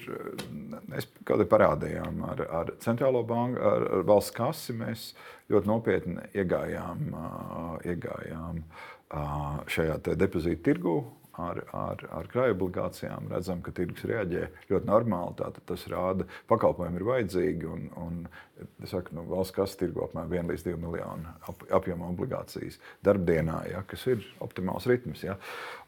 mēs 0.90 1.09
kaut 1.25 1.40
kā 1.40 1.49
parādījām 1.55 2.25
ar, 2.29 2.43
ar 2.61 2.73
centrālo 2.85 3.23
banku, 3.26 3.61
ar, 3.64 3.87
ar 3.97 4.07
valsts 4.09 4.35
kasi. 4.37 4.76
Mēs 4.76 5.11
ļoti 5.50 5.71
nopietni 5.71 6.29
iegājām, 6.37 7.07
iegājām 7.88 8.61
šajā 9.11 9.99
depozītu 10.14 10.62
tirgu 10.69 10.99
ar, 11.40 11.61
ar, 11.76 12.05
ar 12.14 12.29
krājuma 12.31 12.57
obligācijām. 12.57 13.29
Redzam, 13.33 13.61
ka 13.64 13.73
tirgus 13.75 14.05
reaģē 14.09 14.47
ļoti 14.71 14.88
normāli. 14.88 15.37
Tātad 15.40 15.64
tas 15.69 15.87
rāda, 15.90 16.26
ka 16.26 16.55
pakalpojumi 16.55 17.00
ir 17.00 17.07
vajadzīgi. 17.09 17.69
Un, 17.71 17.88
un 18.00 18.87
saku, 18.90 19.14
nu, 19.17 19.25
valsts 19.31 19.57
kas 19.57 19.76
tirgo 19.81 20.07
apmēram 20.07 20.35
1 20.43 20.55
līdz 20.55 20.67
2 20.69 20.79
miljonu 20.85 21.35
ap, 21.50 21.67
apjoma 21.81 22.11
obligācijas 22.12 22.81
darbdienā, 23.07 23.61
ja, 23.73 23.85
kas 23.90 24.07
ir 24.11 24.25
optimāls 24.45 24.88
ritms. 24.90 25.25
Ja. 25.26 25.38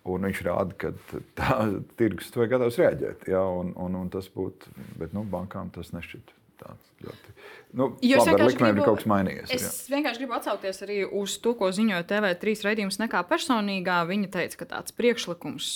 Un 0.09 0.29
viņš 0.29 0.45
rāda, 0.49 0.79
ka 0.79 0.95
tā 1.39 1.59
tirgus 2.01 2.33
to 2.35 2.45
ir 2.45 2.53
gatavs 2.53 2.81
reaģēt. 2.83 3.27
Ja, 3.33 3.45
un, 3.47 3.75
un, 3.79 3.99
un 4.05 4.13
tas 4.13 4.31
būtu, 4.33 4.73
bet 5.01 5.17
nu, 5.17 5.27
bankām 5.29 5.73
tas 5.75 5.95
nešķiet 5.95 6.39
tāds 6.63 6.97
ļoti. 7.03 7.33
Nu, 7.73 7.87
Jūs 8.05 8.27
labi, 8.27 8.35
vienkārši 8.35 8.59
gribu, 8.59 8.83
kaut 8.85 8.99
kas 9.01 9.07
mainījies. 9.09 9.53
Es 9.55 9.63
jā. 9.65 9.95
vienkārši 9.95 10.21
gribu 10.21 10.35
atsaukties 10.37 10.83
arī 10.85 10.97
uz 11.09 11.39
to, 11.41 11.55
ko 11.57 11.71
ziņoja 11.73 12.05
TV3 12.11 12.53
raidījums 12.67 12.99
nekā 13.01 13.23
personīgā. 13.31 14.03
Viņa 14.11 14.29
teica, 14.35 14.59
ka 14.61 14.69
tāds 14.75 14.93
priekšlikums, 14.99 15.69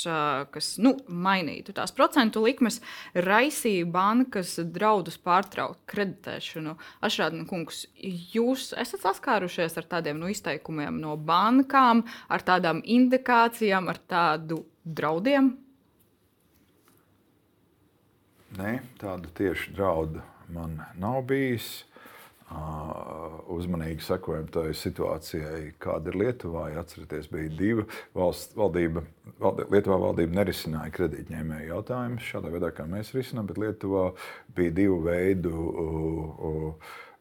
kas 0.52 0.68
nu, 0.84 0.92
mainītu 1.08 1.72
tās 1.76 1.96
procentu 1.96 2.44
likmes, 2.44 2.82
raisīja 3.16 3.88
bankas 3.88 4.58
draudus 4.76 5.16
pārtraukt 5.24 5.80
kreditēšanu. 5.88 6.76
Ašrādina 7.08 7.48
kungs, 7.48 7.86
jūs 7.96 8.74
esat 8.76 9.06
saskārušies 9.08 9.80
ar 9.80 9.88
tādiem 9.96 10.20
nu, 10.20 10.28
izteikumiem 10.28 11.00
no 11.00 11.16
bankām, 11.16 12.04
ar 12.28 12.44
tādām 12.44 12.84
indikācijām, 12.84 13.88
ar 13.88 14.04
tādu 14.04 14.66
draudiem? 14.84 15.54
Nē, 18.60 18.78
tādu 19.00 19.32
tieši 19.36 19.72
draudu 19.76 20.20
man 20.54 20.80
nav 21.00 21.22
bijis. 21.28 21.84
Uzmanīgi 23.50 24.04
sekojam 24.06 24.46
tai 24.54 24.68
situācijai, 24.78 25.72
kāda 25.82 26.12
ir 26.12 26.18
Lietuvā. 26.20 26.68
Ja 26.70 26.84
atcerieties, 26.84 27.26
bija 27.32 27.50
divi 27.58 27.84
valsts 28.14 28.54
valdība. 28.54 29.02
Lietuvā 29.42 29.96
valdība 30.04 30.38
nerisināja 30.38 30.92
kredītņēmēju 30.94 31.72
jautājumus 31.72 32.28
šādā 32.28 32.52
veidā, 32.54 32.70
kā 32.76 32.86
mēs 32.86 33.10
risinām, 33.16 33.48
bet 33.50 33.58
Lietuvā 33.58 34.12
bija 34.54 34.74
divu 34.76 35.00
veidu 35.08 36.76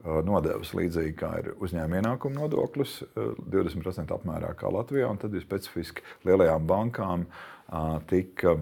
nodevas 0.05 0.75
līdzīgi 0.77 1.15
kā 1.17 1.31
ir 1.41 1.49
uzņēmuma 1.57 2.03
ienākuma 2.03 2.43
nodoklis, 2.43 2.99
20% 3.15 4.13
apmērā 4.13 4.51
kā 4.59 4.69
Latvijā, 4.69 5.09
tad 5.17 5.33
ir 5.33 5.41
specifiski 5.41 6.05
lielajām 6.29 6.67
bankām 6.69 7.25
tika, 8.11 8.59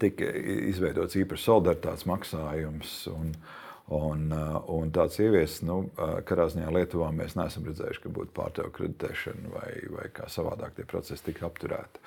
tika 0.00 0.30
izveidots 0.70 1.20
īpašs 1.20 1.44
solidaritātes 1.50 2.08
maksājums. 2.08 2.96
Un, 3.12 3.34
uh, 3.36 3.60
Un, 3.92 4.30
uh, 4.32 4.62
un 4.72 4.88
tāds 4.96 5.18
ieviesis, 5.20 5.58
nu, 5.68 5.82
uh, 6.00 6.14
katrā 6.24 6.46
ziņā 6.48 6.70
Lietuvā 6.72 7.10
mēs 7.12 7.34
neesam 7.36 7.66
redzējuši, 7.68 8.00
ka 8.00 8.12
būtu 8.16 8.32
pārtraukta 8.32 8.78
kreditēšana 8.78 9.50
vai, 9.52 9.72
vai 9.92 10.06
kā 10.16 10.28
savādāk 10.32 10.78
tie 10.78 10.86
procesi 10.88 11.26
tika 11.26 11.44
apturēti. 11.50 12.00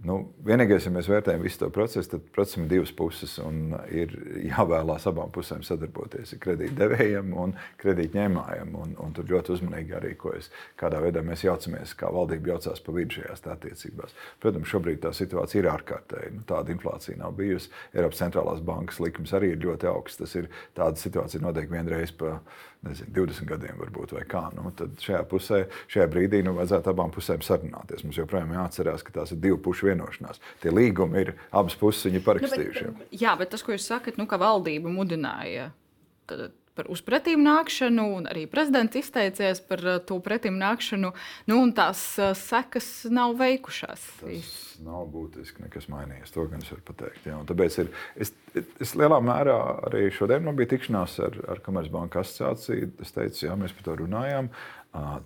Nu, 0.00 0.14
vienīgais, 0.48 0.86
ja 0.86 0.90
mēs 0.94 1.10
vērtējam 1.10 1.42
visu 1.44 1.58
to 1.60 1.66
procesu, 1.76 2.08
tad 2.14 2.28
procesam 2.32 2.62
ir 2.64 2.70
divas 2.70 2.92
puses 2.96 3.34
un 3.42 3.74
ir 3.92 4.14
jāvēlās 4.46 5.04
abām 5.10 5.28
pusēm 5.34 5.60
sadarboties. 5.66 6.32
Ir 6.32 6.40
kredītdevējiem 6.40 7.34
un 7.36 7.52
kredītņēmējiem. 7.82 8.72
Un, 8.80 8.94
un 9.04 9.12
tur 9.16 9.28
ļoti 9.28 9.52
uzmanīgi 9.58 9.92
jārīkojas, 9.92 10.48
kādā 10.80 11.02
veidā 11.04 11.20
mēs 11.26 11.44
jaucamies, 11.44 11.92
kā 12.00 12.08
valdība 12.16 12.54
jaucās 12.54 12.80
pa 12.86 12.96
vidu 12.96 13.18
šajās 13.18 13.44
attiecībās. 13.52 14.16
Protams, 14.40 14.72
šobrīd 14.72 15.02
tā 15.04 15.12
situācija 15.16 15.60
ir 15.66 15.70
ārkārtēja. 15.74 16.32
Nu, 16.38 16.46
tāda 16.48 16.72
inflācija 16.72 17.20
nav 17.20 17.36
bijusi. 17.36 17.68
Eiropas 17.92 18.24
centrālās 18.24 18.64
bankas 18.64 19.02
likums 19.04 19.36
arī 19.36 19.52
ir 19.52 19.60
ļoti 19.66 19.90
augsts. 19.92 20.22
Tas 20.24 20.38
ir 20.40 20.48
tāda 20.80 20.96
situācija 20.96 21.44
notiek 21.44 21.68
vienreiz 21.68 22.16
pa 22.16 22.38
nezinu, 22.86 23.12
20 23.16 23.48
gadiem, 23.48 23.76
varbūt, 23.80 24.14
vai 24.16 24.22
kā. 24.28 24.42
Nu, 24.56 24.70
tad 24.76 24.96
šajā 25.04 25.20
pusē, 25.30 25.60
šajā 25.92 26.06
brīdī 26.12 26.42
nu, 26.46 26.54
vajadzētu 26.56 26.92
abām 26.92 27.12
pusēm 27.14 27.44
sarunāties. 27.44 28.04
Mums 28.06 28.20
joprojām 28.20 28.54
jāatcerās, 28.56 29.04
ka 29.06 29.14
tās 29.20 29.34
ir 29.34 29.42
divu 29.42 29.60
pušu 29.64 29.90
vienošanās. 29.90 30.40
Tie 30.62 30.72
līgumi 30.72 31.24
ir 31.24 31.34
abas 31.50 31.76
puses 31.80 32.08
viņi 32.08 32.24
parakstījuši. 32.26 32.86
Nu, 32.88 32.96
bet, 33.02 33.20
jā, 33.22 33.34
bet 33.40 33.52
tas, 33.52 33.64
ko 33.66 33.76
jūs 33.76 33.88
sakat, 33.90 34.20
nu, 34.20 34.28
ka 34.30 34.40
valdība 34.40 34.92
mudināja. 34.92 35.70
Tad, 36.30 36.48
par 36.78 36.88
uzpretīm 36.92 37.42
nākšanu, 37.44 38.06
un 38.18 38.28
arī 38.30 38.46
prezidents 38.50 38.96
izteicies 38.98 39.62
par 39.66 39.82
uh, 39.84 39.98
to 40.06 40.20
pretīm 40.24 40.58
nākšanu, 40.60 41.12
nu, 41.50 41.58
un 41.60 41.74
tās 41.76 42.02
uh, 42.20 42.32
sekas 42.38 42.88
nav 43.12 43.36
veikušās. 43.40 44.06
Tas 44.22 44.50
nav 44.86 45.06
būtiski 45.12 45.66
nekas 45.66 45.90
mainījies. 45.92 46.34
To 46.34 46.46
gan 46.50 46.64
es 46.64 46.72
varu 46.72 46.84
pateikt. 46.92 47.28
Jā. 47.28 47.38
Un 47.40 47.48
tāpēc 47.50 47.78
ir, 47.84 47.92
es, 48.20 48.34
es 48.56 48.96
lielā 48.98 49.20
mērā 49.24 49.58
arī 49.90 50.06
šodien 50.14 50.46
man 50.46 50.58
bija 50.58 50.72
tikšanās 50.74 51.20
ar, 51.26 51.40
ar 51.54 51.62
Komercbanku 51.64 52.22
asociāciju. 52.22 52.92
Es 53.04 53.16
teicu, 53.16 53.46
jā, 53.48 53.56
mēs 53.60 53.76
par 53.76 53.90
to 53.90 54.00
runājām. 54.04 54.50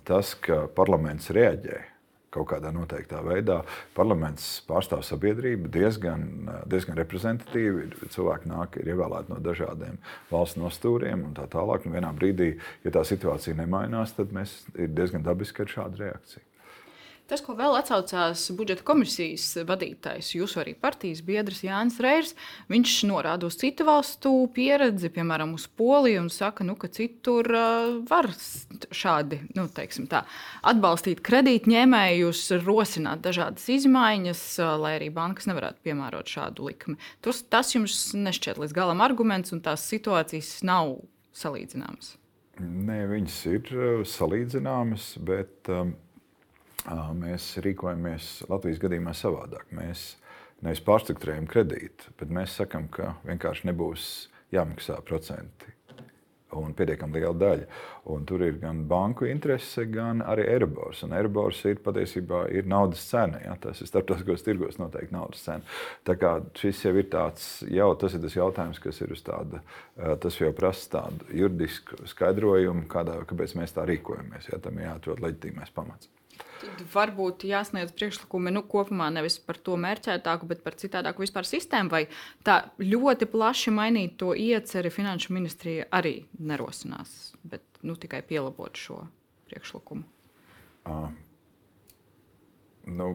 Tas, 0.05 0.35
ka 0.45 0.65
parlaments 0.77 1.31
reaģēja 1.33 1.94
kaut 2.35 2.49
kādā 2.51 2.71
noteiktā 2.75 3.21
veidā. 3.25 3.61
Parlaments 3.97 4.47
pārstāv 4.67 5.03
sabiedrību 5.07 5.71
diezgan, 5.73 6.25
diezgan 6.69 6.99
reprezentatīvi. 6.99 8.09
Cilvēki 8.15 8.51
nāk, 8.51 8.79
ir 8.81 8.91
ievēlēti 8.93 9.33
no 9.33 9.39
dažādiem 9.43 9.99
valsts 10.31 10.59
nostūriem 10.61 11.27
un 11.29 11.37
tā 11.37 11.47
tālāk. 11.51 11.87
Un 11.87 11.95
vienā 11.97 12.11
brīdī, 12.15 12.55
ja 12.85 12.95
tā 12.95 13.05
situācija 13.07 13.57
nemainās, 13.61 14.15
tad 14.17 14.35
mēs 14.35 14.61
ir 14.75 14.91
diezgan 14.95 15.25
dabiski 15.25 15.65
ar 15.65 15.73
šādu 15.77 16.03
reakciju. 16.03 16.43
Tas, 17.25 17.41
ko 17.41 17.55
vēl 17.57 17.73
atsaucās 17.73 18.43
budžeta 18.53 18.83
komisijas 18.85 19.47
vadītājs, 19.65 20.27
jūsu 20.35 20.59
arī 20.61 20.75
partijas 20.77 21.23
biedrs 21.25 21.63
Jānis 21.65 21.97
Reirs, 22.03 22.35
viņš 22.69 22.97
norāda 23.09 23.47
uz 23.49 23.57
citu 23.57 23.87
valstu 23.87 24.33
pieredzi, 24.53 25.09
piemēram, 25.15 25.55
uz 25.57 25.65
Poliju, 25.65 26.21
un 26.21 26.29
saka, 26.29 26.61
nu, 26.67 26.75
ka 26.77 26.85
citur 26.93 27.49
uh, 27.49 27.95
var 28.05 28.29
šādi 28.93 29.41
nu, 29.57 29.65
tā, 29.73 30.21
atbalstīt 30.69 31.23
kredītņēmējus, 31.25 32.43
rosināt 32.61 33.25
dažādas 33.25 33.65
izmaiņas, 33.73 34.45
uh, 34.61 34.75
lai 34.85 34.93
arī 34.99 35.09
bankas 35.17 35.49
nevarētu 35.49 35.81
piemērot 35.89 36.29
šādu 36.29 36.69
likmi. 36.69 36.99
Tas, 37.25 37.41
tas 37.49 37.73
jums 37.73 37.97
nešķiet 38.13 38.61
līdz 38.61 38.77
galam 38.77 39.01
arguments, 39.01 39.49
un 39.55 39.65
tās 39.65 39.89
situācijas 39.89 40.59
nav 40.61 40.99
salīdzināmas. 41.33 42.19
Nē, 42.61 43.01
viņas 43.09 43.43
ir 43.49 43.77
salīdzināmas, 44.07 45.15
bet 45.25 45.73
um, 45.73 45.97
mēs 47.17 47.55
rīkojamies 47.65 48.45
Latvijas 48.49 48.81
gadījumā 48.83 49.13
savādāk. 49.17 49.69
Mēs 49.73 50.15
nevis 50.61 50.83
pārstruktūrējam 50.85 51.47
kredītu, 51.49 52.13
bet 52.19 52.29
mēs 52.29 52.57
sakām, 52.61 52.89
ka 52.89 53.15
vienkārši 53.25 53.71
nebūs 53.71 54.29
jāmaksā 54.53 55.01
procenti. 55.05 55.71
Un 56.55 56.71
pietiekami 56.77 57.19
liela 57.19 57.35
daļa. 57.35 57.65
Un 58.13 58.23
tur 58.29 58.43
ir 58.45 58.59
gan 58.61 58.85
banku 58.87 59.25
interese, 59.27 59.83
gan 59.91 60.21
arī 60.23 60.45
Eirobors. 60.53 61.01
Un 61.03 61.11
Eirobors 61.17 61.59
ir 61.67 61.81
patiesībā 61.83 62.45
ir 62.53 62.69
naudas 62.69 63.01
cena. 63.09 63.41
Ja? 63.43 63.57
Tas 63.59 63.81
ir 63.81 63.89
starptautiskos 63.89 64.45
tirgos 64.45 64.77
noteikti 64.79 65.11
naudas 65.17 65.41
cena. 65.43 65.65
Tā 66.07 66.15
kā 66.21 66.37
šis 66.55 66.85
jau 66.85 66.93
ir 66.95 67.09
tāds, 67.11 67.49
jau 67.67 67.89
tas 67.99 68.15
ir 68.15 68.23
tas 68.23 68.37
jautājums, 68.37 68.79
kas 68.79 69.01
ir 69.03 69.11
uz 69.11 69.25
tāda, 69.25 69.59
tas 70.23 70.39
jau 70.39 70.53
prasa 70.55 70.93
tādu 70.99 71.27
juridisku 71.41 72.05
skaidrojumu, 72.13 72.85
kādā, 72.93 73.17
kāpēc 73.27 73.57
mēs 73.59 73.75
tā 73.75 73.89
rīkojamies. 73.89 74.53
Ja? 74.53 74.61
Tam 74.63 74.79
jāatrod 74.79 75.25
leģitīmais 75.25 75.75
pamats. 75.75 76.13
Tad 76.55 76.81
varbūt 76.93 77.43
jāsniedz 77.49 77.91
priekšlikumi 77.97 78.53
nu, 78.55 78.63
kopumā 78.69 79.09
nevis 79.13 79.35
par 79.43 79.59
to 79.59 79.75
mērķētāku, 79.81 80.47
bet 80.49 80.63
par 80.63 80.77
citādāku 80.79 81.25
vispār 81.25 81.47
sistēmu. 81.47 81.91
Vai 81.91 82.03
tā 82.47 82.61
ļoti 82.79 83.27
plaši 83.31 83.73
mainīt 83.75 84.15
to 84.21 84.31
ieceri 84.31 84.91
finanšu 84.93 85.35
ministrija 85.35 85.89
arī 85.95 86.17
nerosinās, 86.39 87.33
bet 87.43 87.65
nu, 87.83 87.97
tikai 87.99 88.23
pielabot 88.27 88.79
šo 88.79 89.01
priekšlikumu? 89.49 90.07
Uh, 90.85 91.09
nu, 92.85 93.09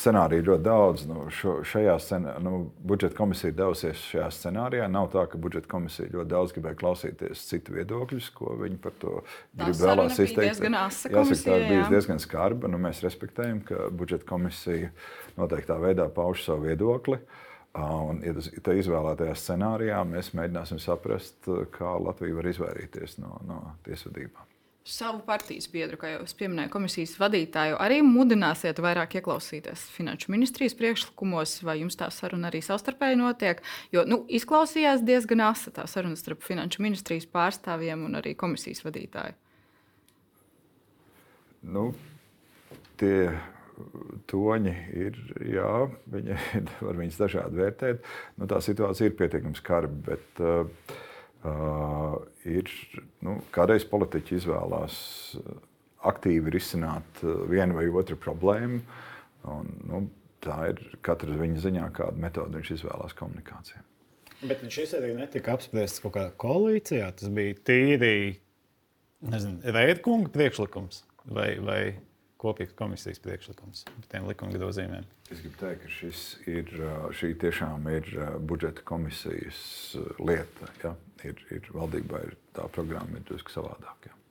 scenāriju 0.00 0.44
ļoti 0.50 0.64
daudz. 0.64 1.04
Nu, 1.08 1.26
šo, 1.32 1.58
šajā 1.66 1.96
scenā, 2.02 2.36
nu, 2.42 2.66
budžeta 2.86 3.16
komisija 3.18 3.52
ir 3.52 3.56
devusies 3.58 4.02
šajā 4.12 4.28
scenārijā. 4.34 4.88
Nav 4.92 5.10
tā, 5.14 5.26
ka 5.30 5.40
budžeta 5.40 5.70
komisija 5.70 6.10
ļoti 6.12 6.30
daudz 6.32 6.54
gribēja 6.56 6.78
klausīties 6.80 7.44
citu 7.50 7.76
viedokļus, 7.76 8.30
ko 8.36 8.56
viņi 8.62 8.80
par 8.82 8.96
to 9.02 9.14
grib 9.56 9.78
vēlās 9.80 10.18
izteikt. 10.22 10.64
Jāsaka, 10.66 11.24
tā 11.46 11.58
ir 11.60 11.68
bijusi 11.70 11.94
diezgan 11.94 12.22
skarba. 12.22 12.70
Nu, 12.72 12.80
mēs 12.82 13.04
respektējam, 13.06 13.62
ka 13.66 13.88
budžeta 13.94 14.28
komisija 14.28 14.90
noteiktā 15.36 15.78
veidā 15.82 16.08
pauž 16.12 16.46
savu 16.46 16.68
viedokli. 16.70 17.20
Un, 17.76 18.22
ja 18.24 18.32
tas 18.32 18.48
ir 18.48 18.82
izvēlētajā 18.82 19.36
scenārijā, 19.36 20.00
mēs 20.08 20.32
mēģināsim 20.36 20.80
saprast, 20.80 21.38
kā 21.76 21.96
Latvija 22.00 22.38
var 22.38 22.52
izvairīties 22.54 23.18
no, 23.20 23.36
no 23.44 23.62
tiesvedībām 23.84 24.55
savu 24.86 25.20
partijas 25.26 25.66
biedru, 25.72 25.98
kā 25.98 26.12
jau 26.12 26.22
es 26.24 26.34
pieminēju, 26.38 26.70
komisijas 26.70 27.16
vadītāju, 27.18 27.78
arī 27.82 27.98
mudināsiet 28.06 28.78
vairāk 28.82 29.18
ieklausīties 29.18 29.88
finanšu 29.96 30.30
ministrijas 30.30 30.76
priekšlikumos, 30.78 31.56
vai 31.66 31.80
jums 31.80 31.98
tā 31.98 32.06
saruna 32.14 32.52
arī 32.52 32.62
savstarpēji 32.62 33.18
notiek? 33.18 33.62
Jo 33.94 34.06
nu, 34.06 34.20
izklausījās 34.30 35.02
diezgan 35.06 35.42
asa 35.48 35.74
tā 35.74 35.88
saruna 35.90 36.18
starp 36.18 36.46
finanšu 36.46 36.84
ministrijas 36.86 37.26
pārstāvjiem 37.34 38.06
un 38.06 38.20
arī 38.20 38.36
komisijas 38.38 38.84
vadītāju. 38.86 39.34
Nu, 41.66 41.88
tie 43.00 43.32
toņi 44.30 44.76
ir, 45.02 45.18
jā, 45.50 45.72
viņi 46.14 46.38
var 46.86 47.02
viņus 47.02 47.18
dažādi 47.24 47.60
vērtēt. 47.62 48.06
Nu, 48.38 48.46
tā 48.50 48.62
situācija 48.62 49.10
ir 49.10 49.18
pietiekami 49.18 49.58
skarba, 49.58 50.14
bet 50.14 50.44
uh, 50.46 50.94
Uh, 51.44 52.16
ir 52.48 52.70
nu, 53.22 53.36
kādreiz 53.54 53.84
politiķi 53.86 54.38
izvēlās 54.40 54.96
uh, 55.38 55.58
aktīvi 56.08 56.50
risināt 56.54 57.20
uh, 57.22 57.42
vienu 57.50 57.76
vai 57.76 57.84
otru 57.92 58.16
problēmu. 58.18 58.80
Un, 59.52 59.68
nu, 59.86 60.00
tā 60.42 60.56
ir 60.72 60.80
katra 61.06 61.36
viņa 61.38 61.60
ziņā, 61.62 61.90
kāda 61.94 62.18
metode 62.24 62.58
viņš 62.58 62.72
izvēlās 62.78 63.14
komunikācijā. 63.18 63.84
Bet 64.46 64.64
šis 64.72 64.96
arī 64.98 65.12
netika 65.16 65.54
apspriests 65.54 66.02
kaut 66.02 66.16
kādā 66.16 66.32
koalīcijā. 66.40 67.12
Tas 67.20 67.30
bija 67.32 67.56
tīri 67.68 68.16
Reidkunga 69.22 70.32
priekšlikums 70.34 71.04
vai, 71.32 71.54
vai 71.62 71.80
kopīgs 72.40 72.76
komisijas 72.76 73.20
priekšlikums 73.24 73.86
par 73.88 74.08
tiem 74.12 74.28
likuma 74.28 74.52
grozījumiem. 74.56 75.06
Es 75.30 75.40
gribu 75.40 75.56
teikt, 75.60 75.82
ka 75.84 75.92
šis 75.92 76.24
ir, 76.50 76.72
šī 77.16 77.32
tiešām 77.42 77.88
ir 77.94 78.12
budžeta 78.46 78.84
komisijas 78.86 79.58
lieta. 80.20 80.70
Ja? 80.84 80.94
Ir, 81.24 81.40
ir 81.50 81.72
valdībā 81.74 82.22
ir 82.28 82.36
tā 82.54 82.68
programma 82.72 83.18
ir 83.18 83.24
drusku 83.26 83.54
savādāka. 83.54 84.12
Ja? 84.12 84.25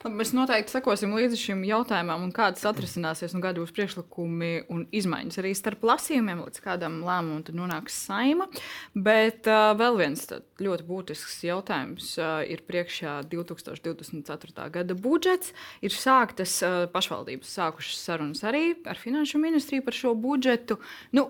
Labi, 0.00 0.16
mēs 0.16 0.30
noteikti 0.32 0.72
sekosim 0.72 1.12
līdzi 1.12 1.36
šim 1.36 1.64
jautājumam, 1.68 2.30
kādas 2.32 2.64
atrisināsies, 2.70 3.34
un 3.36 3.42
kādi 3.44 3.60
būs 3.60 3.74
priekšlikumi 3.76 4.52
un 4.72 4.86
izmaiņas 4.96 5.40
arī 5.42 5.50
starp 5.58 5.84
lasījumiem, 5.84 6.40
līdz 6.46 6.62
kādam 6.64 7.00
lēmumam 7.04 7.44
nonāks 7.58 7.98
saima. 8.06 8.46
Bet 8.94 9.48
uh, 9.50 9.74
vēl 9.76 9.98
viens 10.00 10.24
ļoti 10.60 10.86
būtisks 10.88 11.42
jautājums 11.44 12.14
uh, 12.16 12.40
ir 12.48 12.64
priekšā 12.64 13.18
2024. 13.28 14.70
gada 14.72 14.96
budžets. 14.96 15.52
Ir 15.84 15.92
sāktas 15.92 16.56
uh, 16.64 16.86
pašvaldības, 16.94 17.52
sākušas 17.60 18.00
sarunas 18.08 18.40
arī 18.48 18.72
ar 18.88 18.96
Finanšu 19.00 19.42
ministriju 19.42 19.84
par 19.84 20.00
šo 20.00 20.14
budžetu. 20.16 20.80
Nu, 21.12 21.28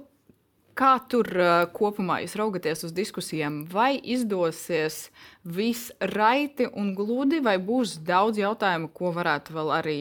Kā 0.80 0.94
tur 1.12 1.28
uh, 1.36 1.66
kopumā 1.76 2.22
jūs 2.22 2.38
raugaties 2.40 2.86
uz 2.88 2.92
diskusijām? 2.96 3.58
Vai 3.68 3.98
izdosies 4.00 5.10
viss 5.44 5.90
raiti 6.14 6.70
un 6.72 6.94
gludi, 6.96 7.42
vai 7.44 7.58
būs 7.60 7.98
daudz 8.08 8.40
jautājumu, 8.40 8.88
ko 8.96 9.12
varētu 9.12 9.56
vēl 9.58 9.72
arī 9.76 9.98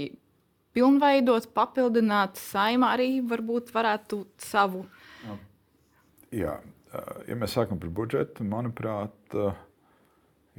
pilnveidot, 0.78 1.50
papildināt? 1.52 2.40
Saimā 2.40 2.94
arī 2.96 3.10
varbūt 3.28 3.74
varētu 3.76 4.22
savu. 4.40 4.86
Jā, 6.32 6.56
ja 7.28 7.36
mēs 7.36 7.58
sākam 7.58 7.82
par 7.82 7.92
budžetu, 8.00 8.48
manuprāt, 8.48 9.20
uh, 9.36 9.52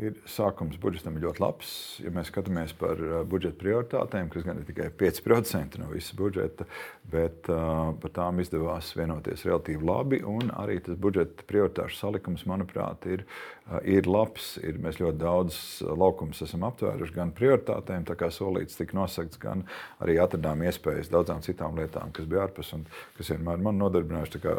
ir 0.01 0.17
sākums 0.29 0.79
budžetam 0.81 1.19
ļoti 1.21 1.43
labs. 1.43 1.71
Ja 2.03 2.13
mēs 2.15 2.31
skatāmies 2.31 2.73
par 2.79 3.01
uh, 3.01 3.21
budžeta 3.29 3.59
prioritātēm, 3.61 4.31
kas 4.33 4.45
gan 4.47 4.61
ir 4.61 4.67
tikai 4.69 4.89
5% 5.01 5.81
no 5.81 5.91
visa 5.93 6.17
budžeta, 6.19 6.67
bet 7.13 7.49
uh, 7.53 7.93
par 8.01 8.15
tām 8.17 8.41
izdevās 8.43 8.93
vienoties 8.97 9.45
relatīvi 9.47 9.87
labi. 9.87 10.21
Arī 10.61 10.79
tas 10.85 10.99
budžeta 11.01 11.47
prioritāšu 11.49 11.99
salikums, 11.99 12.47
manuprāt, 12.49 13.05
ir, 13.13 13.25
uh, 13.69 13.81
ir 13.85 14.09
labs. 14.11 14.53
Ir, 14.65 14.81
mēs 14.83 15.01
ļoti 15.03 15.21
daudz 15.21 15.59
laukumus 15.85 16.41
esam 16.47 16.65
aptvēruši 16.71 17.17
gan 17.17 17.35
prioritātēm, 17.37 18.07
tā 18.09 18.17
kā 18.21 18.31
solīts 18.35 18.79
tika 18.81 18.97
nosakts, 18.99 19.41
gan 19.43 19.67
arī 20.01 20.17
atradām 20.23 20.65
iespējas 20.69 21.13
daudzām 21.13 21.45
citām 21.45 21.77
lietām, 21.81 22.15
kas 22.17 22.31
bija 22.31 22.47
ārpus 22.47 22.73
un 22.77 22.87
kas 23.19 23.35
vienmēr 23.35 23.61
man 23.69 23.81
nodarbinājuši 23.81 24.57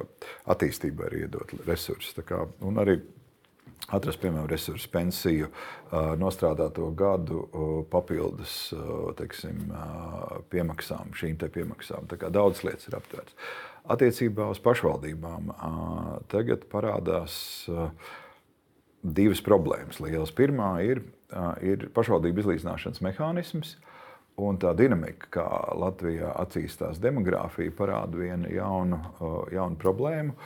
attīstībai 0.51 1.15
iedot 1.23 1.58
resursus. 1.65 2.13
Kā, 2.27 2.43
un 2.67 2.77
arī 2.82 2.99
atrast, 3.91 4.21
piemēram, 4.23 4.47
resursu 4.51 4.89
pensiju, 4.93 5.49
nostrādāto 6.21 6.88
gadu 6.97 7.43
papildus 7.91 8.73
teiksim, 9.19 9.69
piemaksām, 10.54 11.12
šīm 11.17 11.38
te 11.41 11.51
piemaksām. 11.51 12.08
Tā 12.12 12.19
kā 12.21 12.32
daudz 12.34 12.63
lietas 12.67 12.88
ir 12.89 12.97
aptvērts. 12.99 13.38
Attiecībā 13.91 14.49
uz 14.54 14.60
pašvaldībām 14.62 15.54
tagad 16.32 16.67
parādās 16.71 17.36
divas 19.01 19.41
problēmas 19.41 19.97
lielas. 20.04 20.34
Pirmā 20.38 20.73
ir, 20.86 21.01
ir 21.65 21.88
pašvaldību 21.95 22.43
izlīdzināšanas 22.43 23.01
mehānisms. 23.01 23.77
Un 24.41 24.56
tā 24.62 24.71
dinamika, 24.77 25.27
kā 25.36 25.45
Latvijā 25.77 26.32
attīstās 26.39 27.01
demogrāfija, 27.04 27.73
parāda 27.77 28.21
vienu 28.21 28.49
jaunu, 28.49 28.97
jaunu 29.54 29.77
problēmu. 29.82 30.38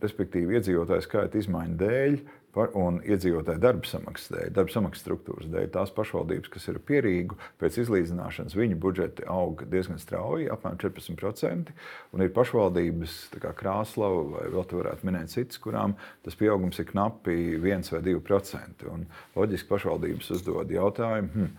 Respektīvi, 0.00 0.56
iedzīvotāju 0.58 1.04
skaita 1.04 1.40
izmaiņu 1.40 1.80
dēļ 1.80 2.14
uh, 2.16 2.36
un 2.50 2.98
iedzīvotāju 3.06 3.60
darba 3.62 3.86
samaksas 3.86 4.32
dēļ, 4.34 4.48
darba 4.54 4.72
samaksas 4.74 5.04
struktūras 5.04 5.50
dēļ, 5.50 5.68
tās 5.74 5.92
pašvaldības, 5.94 6.50
kas 6.50 6.66
ir 6.72 6.80
pierīgu, 6.82 7.36
pēc 7.62 7.78
izlīdzināšanas 7.84 8.56
viņu 8.58 8.78
budžeti 8.82 9.26
aug 9.30 9.62
diezgan 9.70 10.00
strauji, 10.02 10.48
apmēram 10.50 10.80
14%. 10.82 11.70
Un 12.10 12.24
ir 12.24 12.32
pašvaldības, 12.34 13.18
kā 13.42 13.52
Krāslava, 13.56 14.24
vai 14.34 14.46
vēl 14.50 14.66
te 14.66 14.78
varētu 14.80 15.06
minēt 15.06 15.34
citas, 15.34 15.60
kurām 15.62 15.94
tas 16.24 16.38
pieaugums 16.38 16.80
ir 16.82 16.88
knapi 16.90 17.36
1 17.60 17.92
vai 17.94 18.02
2%. 18.08 18.88
Un 18.90 19.06
loģiski 19.38 19.70
pašvaldības 19.70 20.32
uzdod 20.38 20.74
jautājumu. 20.74 21.30
Hmm, 21.36 21.54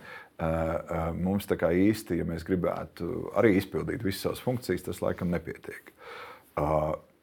Mums 1.22 1.44
tā 1.46 1.54
kā 1.54 1.68
īsti, 1.70 2.16
ja 2.18 2.24
mēs 2.26 2.42
gribētu 2.42 3.28
arī 3.38 3.52
izpildīt 3.60 4.02
visas 4.02 4.24
savas 4.24 4.40
funkcijas, 4.42 4.82
tas 4.88 4.98
laikam 5.04 5.30
nepietiek. 5.30 5.92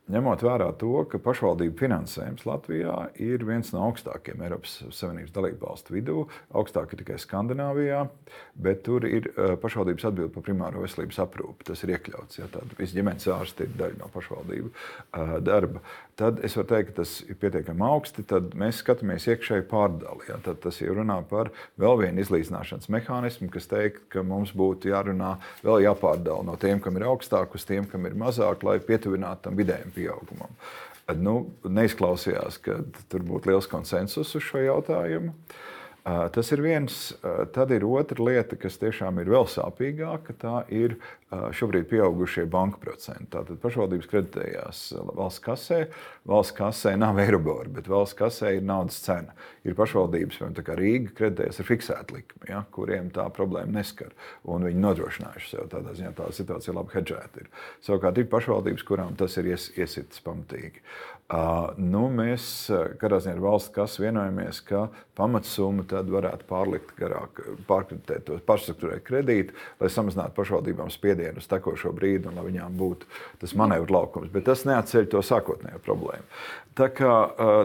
Ņemot 0.10 0.44
vērā 0.46 0.70
to, 0.82 0.92
ka 1.10 1.20
pašvaldību 1.24 1.78
finansējums 1.80 2.46
Latvijā 2.50 2.96
ir 3.22 3.46
viens 3.48 3.72
no 3.76 3.84
augstākajiem 3.88 4.44
Eiropas 4.48 4.76
Savienības 4.96 5.34
dalību 5.36 5.62
valstu 5.64 5.96
vidū, 5.96 6.24
augstāk 6.58 6.94
ir 6.94 7.04
tikai 7.04 7.20
Skandināvijā, 7.22 8.04
bet 8.60 8.84
tur 8.88 9.06
ir 9.10 9.30
pašvaldības 9.62 10.10
atbild 10.10 10.34
par 10.36 10.46
primāro 10.46 10.84
veselības 10.84 11.22
aprūpi. 11.26 11.70
Tas 11.70 11.86
ir 11.86 11.96
iekļauts. 11.96 12.42
Ja, 12.42 12.50
Visi 12.80 12.98
ģimenes 12.98 13.30
ārsti 13.34 13.68
ir 13.68 13.76
daļa 13.80 14.02
no 14.02 14.12
pašvaldību 14.14 14.74
darba. 15.46 15.84
Tad 16.20 16.42
es 16.44 16.58
varu 16.58 16.68
teikt, 16.68 16.90
ka 16.90 16.98
tas 16.98 17.14
ir 17.24 17.38
pietiekami 17.40 17.86
augsti. 17.88 18.26
Tad 18.28 18.52
mēs 18.60 18.82
skatāmies 18.84 19.28
iekšēji 19.32 19.64
pārdali. 19.72 20.26
Ja, 20.28 20.36
tad 20.44 20.60
tas 20.66 20.82
jau 20.82 20.98
runā 20.98 21.22
par 21.30 21.52
vēl 21.80 21.96
vienu 22.02 22.20
izlīdzināšanas 22.26 22.92
mehānismu, 22.92 23.48
kas 23.54 23.70
teikt, 23.72 24.04
ka 24.12 24.26
mums 24.28 24.52
būtu 24.58 24.92
jārunā 24.92 25.38
vēl 25.64 25.86
jāpārdala 25.86 26.44
no 26.50 26.58
tiem, 26.60 26.82
kam 26.84 27.00
ir 27.00 27.08
augstāk, 27.08 27.56
uz 27.56 27.64
tiem, 27.68 27.88
kam 27.88 28.10
ir 28.10 28.20
mazāk, 28.20 28.66
lai 28.68 28.82
pietuvinātu 28.84 29.48
tam 29.48 29.60
vidējiem 29.60 29.96
pieaugumam. 29.96 30.60
Nu, 31.24 31.38
neizklausījās, 31.64 32.60
ka 32.68 32.82
tur 33.10 33.24
būtu 33.26 33.54
liels 33.54 33.72
konsensus 33.72 34.36
uz 34.36 34.44
šo 34.46 34.62
jautājumu. 34.62 35.32
Tas 36.34 36.52
ir 36.56 36.62
viens. 36.64 36.98
Tad 37.54 37.72
ir 37.76 37.84
otra 37.86 38.24
lieta, 38.24 38.58
kas 38.60 38.80
tiešām 38.82 39.20
ir 39.22 39.30
vēl 39.34 39.48
sāpīgāka. 39.52 40.36
Tā 40.40 40.62
ir 40.74 40.96
šobrīd 41.30 41.90
pieaugušie 41.92 42.46
banku 42.50 42.80
procenti. 42.82 43.28
Tātad 43.36 43.60
pašvaldības 43.62 44.08
kreditējās 44.10 44.80
valsts 45.18 45.44
kasē. 45.46 45.82
Valsts 46.30 46.56
kasē 46.58 46.96
nav 46.98 47.20
eirobora, 47.22 47.70
bet 47.76 47.90
valsts 47.92 48.18
kasē 48.18 48.56
ir 48.58 48.66
naudas 48.66 48.98
cena. 49.04 49.36
Ir 49.68 49.76
pašvaldības, 49.78 50.40
piemēram, 50.40 50.80
Rīga, 50.80 51.14
kreditējas 51.20 51.62
ar 51.62 51.68
fiksētu 51.68 52.18
likmi, 52.18 52.50
ja, 52.50 52.64
kuriem 52.74 53.12
tā 53.14 53.28
problēma 53.36 53.76
neskar. 53.82 54.16
Viņi 54.48 54.82
nodrošinājuši 54.82 55.52
sev 55.52 55.70
tādā 55.74 55.94
ziņā, 55.98 56.16
tā 56.18 56.32
situācija 56.34 56.78
labi 56.80 56.96
hedžēta. 56.96 57.44
Ir. 57.44 57.52
Savukārt 57.86 58.18
ir 58.24 58.32
pašvaldības, 58.32 58.88
kurām 58.88 59.20
tas 59.20 59.38
ir 59.42 59.52
ies, 59.52 59.70
iesitis 59.78 60.24
pamatīgi. 60.26 60.82
Nu, 61.30 62.08
mēs, 62.10 62.44
kādā 62.98 63.20
ziņā 63.22 63.36
ar 63.36 63.42
valsts 63.44 63.70
kasu 63.76 64.02
vienojamies, 64.02 64.64
ka 64.66 64.88
pamatsumma 65.20 65.84
tad 65.86 66.08
varētu 66.10 66.48
pārlikt 66.50 66.96
garāk, 66.98 67.44
pārkreditēt 67.70 68.26
tos 68.26 68.42
pašstruktūrēt 68.48 69.04
kredītu, 69.06 69.54
lai 69.78 69.92
samazinātu 69.94 70.34
pašvaldībām 70.40 70.90
spiedienu 70.90 71.38
uz 71.38 71.46
tekošo 71.52 71.94
brīdi 71.94 72.32
un 72.32 72.40
lai 72.40 72.48
viņām 72.48 72.80
būtu 72.80 73.12
tas 73.44 73.54
manevru 73.62 73.94
laukums. 73.94 74.32
Bet 74.34 74.48
tas 74.50 74.66
neatceļ 74.66 75.06
to 75.14 75.22
sākotnējo 75.30 75.84
problēmu. 75.86 76.26
Tā 76.80 76.90
kā, 76.98 77.14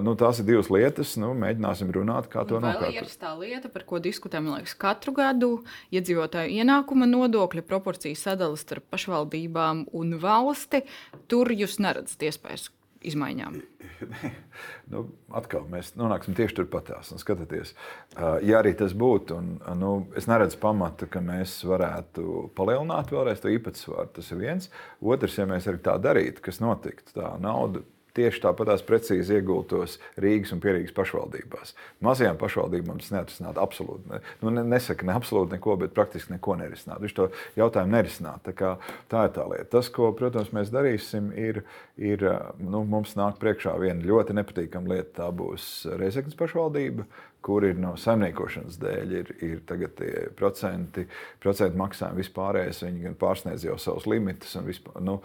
nu, 0.05 0.13
tās 0.19 0.43
ir 0.43 0.49
divas 0.51 0.69
lietas, 0.75 1.15
nu, 1.23 1.33
mēģināsim 1.39 1.93
runāt, 1.95 2.29
kā 2.33 2.45
to 2.45 2.61
nokārtot. 2.61 2.91
Tā 2.91 3.07
ir 3.07 3.19
tā 3.25 3.33
lieta, 3.39 3.73
par 3.73 3.89
ko 3.89 4.03
diskutējam 4.03 4.51
liekas, 4.51 4.77
katru 4.77 5.17
gadu- 5.17 5.53
iedzīvotāju 5.97 6.53
ienākuma 6.61 7.09
nodokļa 7.09 7.65
proporcija 7.65 8.19
sadalās 8.19 8.67
starp 8.67 8.91
pašvaldībām 8.93 9.87
un 9.95 10.19
valsti. 10.21 10.85
Tur 11.31 11.55
jūs 11.55 11.79
neredzat 11.81 12.29
iespējas 12.29 12.74
izmaiņām? 13.11 13.59
nu, 14.93 15.05
atkal 15.37 15.67
mēs 15.71 15.93
nonāksim 15.99 16.37
tieši 16.37 16.59
turpatās. 16.61 17.13
Skatieties, 17.21 17.75
ja 18.45 18.61
arī 18.61 18.75
tas 18.79 18.95
būtu, 18.97 19.39
un 19.39 19.81
nu, 19.81 19.95
es 20.19 20.29
neredzu 20.31 20.61
pamatu, 20.63 21.09
ka 21.11 21.23
mēs 21.25 21.57
varētu 21.69 22.51
palielināt 22.59 23.15
vēlreiz 23.15 23.43
to 23.45 23.53
īpatsvaru. 23.55 24.11
Tas 24.17 24.31
ir 24.33 24.43
viens. 24.43 24.71
Otrs, 25.01 25.39
ja 25.41 25.49
mēs 25.51 25.69
arī 25.71 25.83
tā 25.85 25.97
darītu, 26.03 26.45
kas 26.45 26.63
notiktu, 26.65 27.17
tā 27.21 27.35
nauda 27.43 27.85
tieši 28.15 28.43
tāpatās 28.45 28.85
precīzi 28.87 29.39
iegultos 29.39 29.99
Rīgas 30.21 30.53
un 30.55 30.63
Pierīgas 30.63 30.95
pašvaldībās. 30.97 31.75
Mazajām 32.05 32.39
pašvaldībām 32.41 33.01
tas 33.03 33.13
neatrisinātu 33.15 33.63
absolūti. 33.63 34.09
Ne, 34.13 34.21
nu, 34.43 34.53
ne, 34.55 34.65
nesaka 34.75 35.07
ne 35.09 35.17
absolūti 35.19 35.57
neko, 35.57 35.77
bet 35.83 35.95
praktiski 35.97 36.37
neko 36.37 36.57
nerisināt. 36.61 37.03
Viņš 37.03 37.17
to 37.19 37.29
jautājumu 37.59 37.97
nerisināt. 37.97 38.47
Tā, 38.47 38.75
tā 39.11 39.27
ir 39.29 39.35
tā 39.37 39.49
lieta. 39.51 39.69
Tas, 39.77 39.91
ko, 39.95 40.13
protams, 40.17 40.53
mēs 40.57 40.73
darīsim, 40.75 41.33
ir, 41.41 41.63
ir 41.99 42.25
nu, 42.63 42.85
mums 42.89 43.17
nāk 43.19 43.41
priekšā 43.43 43.75
viena 43.83 44.05
ļoti 44.07 44.39
nepatīkama 44.41 44.95
lieta. 44.95 45.11
Tā 45.21 45.31
būs 45.35 45.71
Reizeknas 45.99 46.39
pašvaldība, 46.39 47.07
kur 47.45 47.67
ir 47.69 47.77
no 47.81 47.93
saimniekošanas 48.01 48.79
dēļ, 48.81 49.11
ir, 49.21 49.33
ir 49.45 49.59
tagad 49.69 49.93
tie 49.99 50.25
procenti, 50.39 51.05
procentu 51.43 51.81
maksājumi 51.81 52.23
vispārējais, 52.23 52.81
viņi 52.87 53.05
gan 53.09 53.19
pārsniedz 53.21 53.67
jau 53.67 53.77
savus 53.81 54.09
limitus, 54.09 54.55
un 54.57 54.69
vispār, 54.71 54.97
nu, 55.05 55.19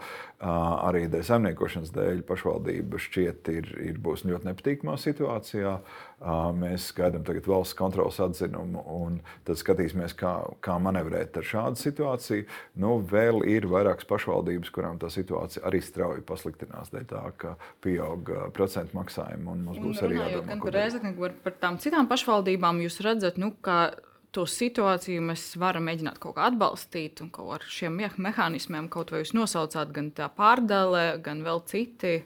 arī 0.44 1.06
dēļ 1.12 1.24
saimniekošanas 1.30 1.94
dēļ 1.96 2.22
pašvaldība 2.28 3.00
šķiet 3.00 3.52
ir, 3.54 3.72
ir 3.88 4.00
būs 4.04 4.26
ļoti 4.28 4.50
nepatīkamā 4.50 4.98
situācijā. 5.00 5.78
Mēs 6.20 6.90
gaidām 6.92 7.22
tagad 7.24 7.46
valsts 7.48 7.76
kontrolas 7.78 8.18
atzinumu, 8.20 8.82
un 8.92 9.14
tad 9.48 9.56
skatīsimies, 9.56 10.12
kā, 10.20 10.34
kā 10.60 10.74
manevrēt 10.82 11.38
ar 11.40 11.46
šādu 11.48 11.80
situāciju. 11.80 12.44
Nu, 12.82 12.98
vēl 13.00 13.40
ir 13.48 13.64
vairākas 13.70 14.04
pašvaldības, 14.10 14.72
kurām 14.74 14.98
tā 15.00 15.08
situācija 15.12 15.64
arī 15.70 15.80
strauji 15.80 16.24
pasliktinās, 16.28 16.92
dēļ 16.92 17.06
tā, 17.08 17.22
ka 17.40 17.54
pieaug 17.80 18.28
procentu 18.56 18.98
maksājumi, 18.98 19.48
un 19.48 19.64
mums 19.64 19.80
būs 19.80 20.02
un 20.02 20.10
arī 20.10 20.18
jādomā. 20.20 20.46
Gan 20.50 20.64
par 20.66 20.76
Reizekni, 20.76 21.14
gan 21.16 21.38
par 21.46 21.56
tām 21.62 21.80
citām 21.80 22.10
pašvaldībām 22.10 22.82
jūs 22.84 23.00
redzat, 23.06 23.40
nu, 23.40 23.54
ka 23.64 23.78
to 24.36 24.44
situāciju 24.46 25.22
mēs 25.30 25.46
varam 25.60 25.88
mēģināt 25.88 26.20
kaut 26.22 26.36
kā 26.36 26.50
atbalstīt, 26.50 27.22
un 27.24 27.32
ar 27.56 27.64
šiem 27.64 27.96
mehānismiem 28.20 28.90
kaut 28.92 29.14
vai 29.14 29.24
jūs 29.24 29.32
nosaucāt, 29.34 29.88
gan 29.96 30.12
tā 30.12 30.28
pārdale, 30.36 31.16
gan 31.24 31.40
vēl 31.46 31.64
citi 31.70 32.20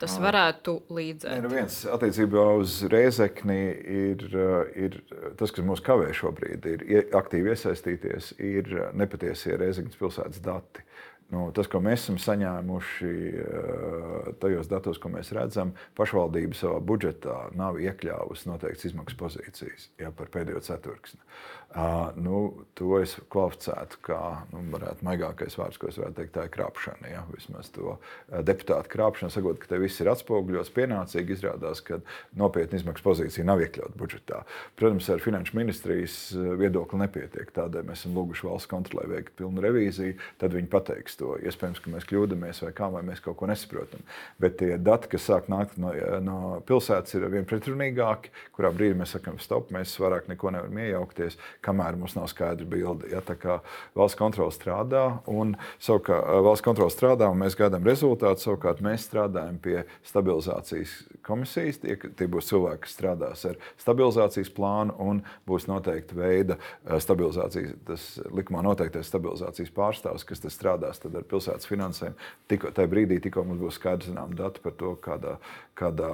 tas 0.00 0.16
varētu 0.22 0.74
līdzēt? 0.94 1.30
Nē, 1.32 1.44
nu 1.44 1.52
viens 1.52 1.78
attiecībā 1.90 2.44
uz 2.58 2.80
Rēzekni 2.90 3.60
ir, 3.98 4.24
ir 4.78 4.98
tas, 5.40 5.52
kas 5.52 5.64
mūs 5.66 5.82
kavē 5.84 6.10
šobrīd, 6.16 6.68
ir 6.88 7.08
aktīvi 7.18 7.54
iesaistīties, 7.54 8.34
ir 8.38 8.70
nepatiesie 8.98 9.58
Rēzeknas 9.60 10.00
pilsētas 10.00 10.44
dati. 10.44 10.84
Nu, 11.28 11.50
tas, 11.52 11.68
ko 11.68 11.82
mēs 11.84 12.06
esam 12.06 12.16
saņēmuši 12.24 13.10
tajos 14.40 14.70
datos, 14.70 14.96
ko 15.02 15.10
mēs 15.12 15.28
redzam, 15.36 15.74
pašvaldība 15.98 16.56
savā 16.56 16.78
budžetā 16.80 17.36
nav 17.58 17.76
iekļāvusi 17.84 18.48
noteikts 18.48 18.88
izmaksu 18.88 19.18
pozīcijas 19.20 19.90
ja, 20.00 20.08
par 20.16 20.32
pēdējo 20.32 20.62
ceturksni. 20.64 21.20
Uh, 21.68 22.14
nu, 22.16 22.64
to 22.72 22.94
es 22.96 23.12
kvalificētu 23.28 23.98
kā 24.06 24.18
nu, 24.54 24.62
maigākais 25.04 25.52
vārds, 25.60 25.76
ko 25.76 25.90
es 25.90 25.98
varētu 26.00 26.16
teikt, 26.16 26.30
tā 26.32 26.46
ir 26.46 26.52
krāpšana. 26.54 27.10
Ja? 27.12 27.24
Vismaz 27.28 27.68
to 27.74 27.90
uh, 27.92 27.98
deputātu 28.40 28.88
krāpšana, 28.94 29.28
sakot, 29.34 29.60
ka 29.60 29.68
te 29.68 29.80
viss 29.82 30.00
ir 30.00 30.08
atspoguļots 30.08 30.72
pienācīgi, 30.72 31.36
izrādās, 31.36 31.82
ka 31.84 32.00
nopietna 32.40 32.80
izmaksu 32.80 33.04
pozīcija 33.04 33.44
nav 33.44 33.60
iekļauta 33.66 34.00
budžetā. 34.00 34.40
Protams, 34.80 35.10
ar 35.12 35.20
finanšu 35.20 35.58
ministrijas 35.60 36.16
viedokli 36.32 37.02
nepietiek. 37.02 37.52
Tādēļ 37.60 37.84
mēs 37.90 38.06
esam 38.06 38.16
lūguši 38.16 38.48
valsts 38.48 38.72
kontrolē 38.72 39.04
veikt 39.12 39.36
pilnu 39.36 39.60
revīziju. 39.68 40.16
Tad 40.40 40.56
viņi 40.56 40.72
pateiks 40.72 41.17
to. 41.18 41.34
Iespējams, 41.42 41.82
ka 41.84 41.92
mēs 41.92 42.08
kļūdāmies 42.08 42.62
vai 42.66 42.72
kā, 42.76 42.90
vai 42.92 43.04
mēs 43.06 43.22
kaut 43.24 43.38
ko 43.40 43.50
nesaprotam. 43.50 44.04
Bet 44.40 44.58
tie 44.62 44.74
dati, 44.78 45.10
kas 45.12 45.28
sāk 45.28 45.50
nākt 45.52 45.78
no, 45.82 45.92
no 46.24 46.38
pilsētas, 46.68 47.16
ir 47.18 47.28
vien 47.32 47.48
pretrunīgāki, 47.48 48.32
kurā 48.56 48.72
brīdī 48.74 48.98
mēs 48.98 49.16
sakām, 49.16 49.38
stop, 49.42 49.72
mēs 49.74 49.96
vairāk 50.00 50.30
neko 50.30 50.54
nevaram 50.54 50.82
iejaukties 50.84 51.38
kamēr 51.64 51.96
mums 51.98 52.14
nav 52.16 52.28
skaidra 52.30 52.66
bilde. 52.68 53.08
Ja, 53.12 53.20
tā 53.24 53.36
kā 53.38 53.58
valsts 53.96 54.18
kontrole 54.18 54.54
strādā, 54.54 55.04
un 55.30 55.54
savukārt 55.82 56.42
valsts 56.46 56.64
kontrole 56.64 56.92
strādā, 56.94 57.28
un 57.32 57.40
mēs 57.42 57.56
gaidām 57.58 57.86
rezultātu. 57.86 58.44
Savukārt 58.44 58.82
mēs 58.84 59.06
strādājam 59.08 59.58
pie 59.62 59.82
stabilizācijas 60.06 60.94
komisijas. 61.26 61.80
Tie, 61.82 61.96
tie 61.96 62.28
būs 62.30 62.50
cilvēki, 62.52 62.84
kas 62.86 62.96
strādās 62.96 63.44
ar 63.48 63.58
stabilizācijas 63.80 64.52
plānu, 64.54 64.96
un 65.02 65.22
būs 65.48 65.68
noteikti 65.70 66.18
veida 66.18 66.58
stabilizācijas, 66.86 67.74
tas 67.88 68.08
likumā 68.34 68.62
noteiktais 68.66 69.10
stabilizācijas 69.10 69.74
pārstāvs, 69.74 70.26
kas 70.28 70.44
strādās 70.48 71.02
ar 71.16 71.24
pilsētas 71.30 71.68
finansēm. 71.70 72.14
Tikko 72.50 72.72
tajā 72.76 72.90
brīdī, 72.92 73.20
tikko 73.24 73.44
mums 73.48 73.62
būs 73.62 73.78
skaidrs 73.80 74.10
zinām 74.10 74.34
dati 74.38 74.62
par 74.64 74.76
to, 74.80 74.92
kādā, 75.04 75.38
kādā, 75.78 76.12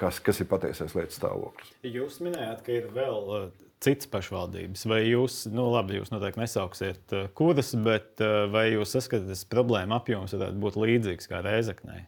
kas, 0.00 0.20
kas 0.24 0.42
ir 0.42 0.50
patiesais 0.50 0.96
lietas 0.98 1.20
stāvoklis. 1.20 1.72
Jūs 1.86 2.20
minējāt, 2.24 2.62
ka 2.66 2.76
ir 2.80 2.90
vēl 2.94 3.50
citas 3.84 4.10
pašvaldības? 4.10 4.84
Vai 4.90 5.02
jūs, 5.06 5.40
nu 5.54 5.68
labi, 5.72 5.98
jūs 6.00 6.12
noteikti 6.14 6.42
nesauksiet 6.42 7.16
kuras, 7.38 7.74
bet 7.84 8.22
vai 8.52 8.68
jūs 8.74 8.96
saskatāt, 8.96 9.34
ka 9.34 9.54
problēma 9.54 10.00
apjoms 10.02 10.34
varētu 10.36 10.64
būt 10.64 10.80
līdzīgs 10.82 11.30
kā 11.30 11.42
Reizeknē? 11.46 12.04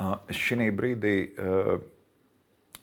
Uh, 0.00 0.16
Šī 0.32 0.70
brīdī 0.72 1.14
uh, 1.36 1.74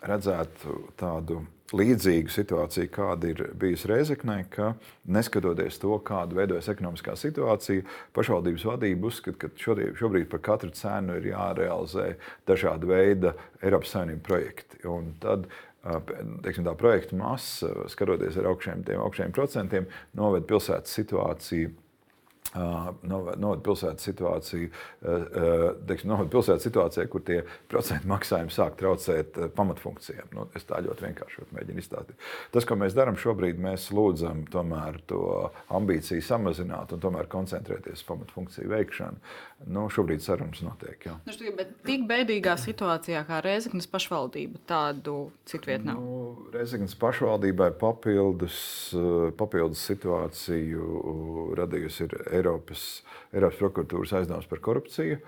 redzētu 0.06 0.82
tādu 1.00 1.44
līdzīgu 1.76 2.32
situāciju, 2.32 2.90
kāda 2.94 3.32
ir 3.32 3.42
bijusi 3.60 3.90
Reizeknē, 3.92 4.38
ka 4.52 4.72
neskatoties 5.12 5.80
to, 5.82 5.98
kāda 6.08 6.38
veidojas 6.38 6.70
ekonomiskā 6.72 7.18
situācija, 7.20 7.84
pašvaldības 8.16 8.66
vadība 8.70 9.10
uzskata, 9.10 9.50
ka 9.50 9.90
šobrīd 10.00 10.30
par 10.32 10.44
katru 10.46 10.72
cenu 10.76 11.18
ir 11.20 11.32
jārealizē 11.34 12.14
dažāda 12.48 12.88
veida 12.88 13.34
Eiropas 13.60 13.96
Savienības 13.96 14.28
projekti. 14.28 14.80
Un 14.88 15.12
tad 15.24 15.50
teiksim, 16.44 16.66
tā 16.68 16.74
projekta 16.80 17.18
masa, 17.20 17.74
skatoties 17.92 18.40
ar 18.40 18.50
augšējiem, 18.54 19.04
augšējiem 19.04 19.36
procentiem, 19.36 19.92
noved 20.18 20.48
pilsētas 20.50 20.96
situāciju 21.00 21.74
novada 22.56 23.60
pilsētas 23.66 24.08
situāciju, 24.08 24.70
teiksim, 25.90 26.14
pilsētas 26.32 26.68
situācijā, 26.68 27.08
kur 27.12 27.24
tie 27.28 27.42
procentu 27.70 28.10
maksājumi 28.10 28.54
sāk 28.54 28.78
traucēt 28.80 29.38
pamatfunkcijām. 29.58 30.32
Nu, 30.38 30.48
es 30.58 30.66
tā 30.68 30.80
ļoti 30.86 31.08
vienkārši 31.10 31.48
mēģinu 31.58 31.84
izstāstīt. 31.84 32.18
Tas, 32.56 32.68
ko 32.68 32.78
mēs 32.80 32.96
darām 32.98 33.20
šobrīd, 33.20 33.60
mēs 33.62 33.90
lūdzam 33.96 34.46
tomēr 34.54 35.02
to 35.12 35.22
ambīciju 35.76 36.24
samazināt 36.24 36.96
un 36.96 37.04
tomēr 37.04 37.30
koncentrēties 37.32 38.02
uz 38.02 38.08
pamatfunkciju 38.08 38.72
veikšanu. 38.72 39.22
Nu, 39.74 39.88
šobrīd 39.90 40.22
sarunas 40.22 40.62
notiek. 40.62 41.02
Jā. 41.08 41.16
Nu, 41.26 41.34
bet 41.58 41.72
tik 41.88 42.04
bēdīgā 42.10 42.54
situācijā 42.62 43.24
kā 43.26 43.40
Reizeknas 43.42 43.90
pašvaldība 43.90 44.62
tādu 44.70 45.32
nav. 45.82 45.98
Nu, 45.98 46.48
Reizeknas 46.54 46.94
pašvaldībai 47.02 47.72
papildus, 47.82 48.60
papildus 49.40 49.82
situāciju 49.90 51.56
radījusi 51.58 52.06
ir 52.06 52.14
Eiropas, 52.38 52.86
Eiropas 53.34 53.60
prokuratūras 53.60 54.16
aizdomas 54.22 54.48
par 54.50 54.64
korupciju. 54.64 55.20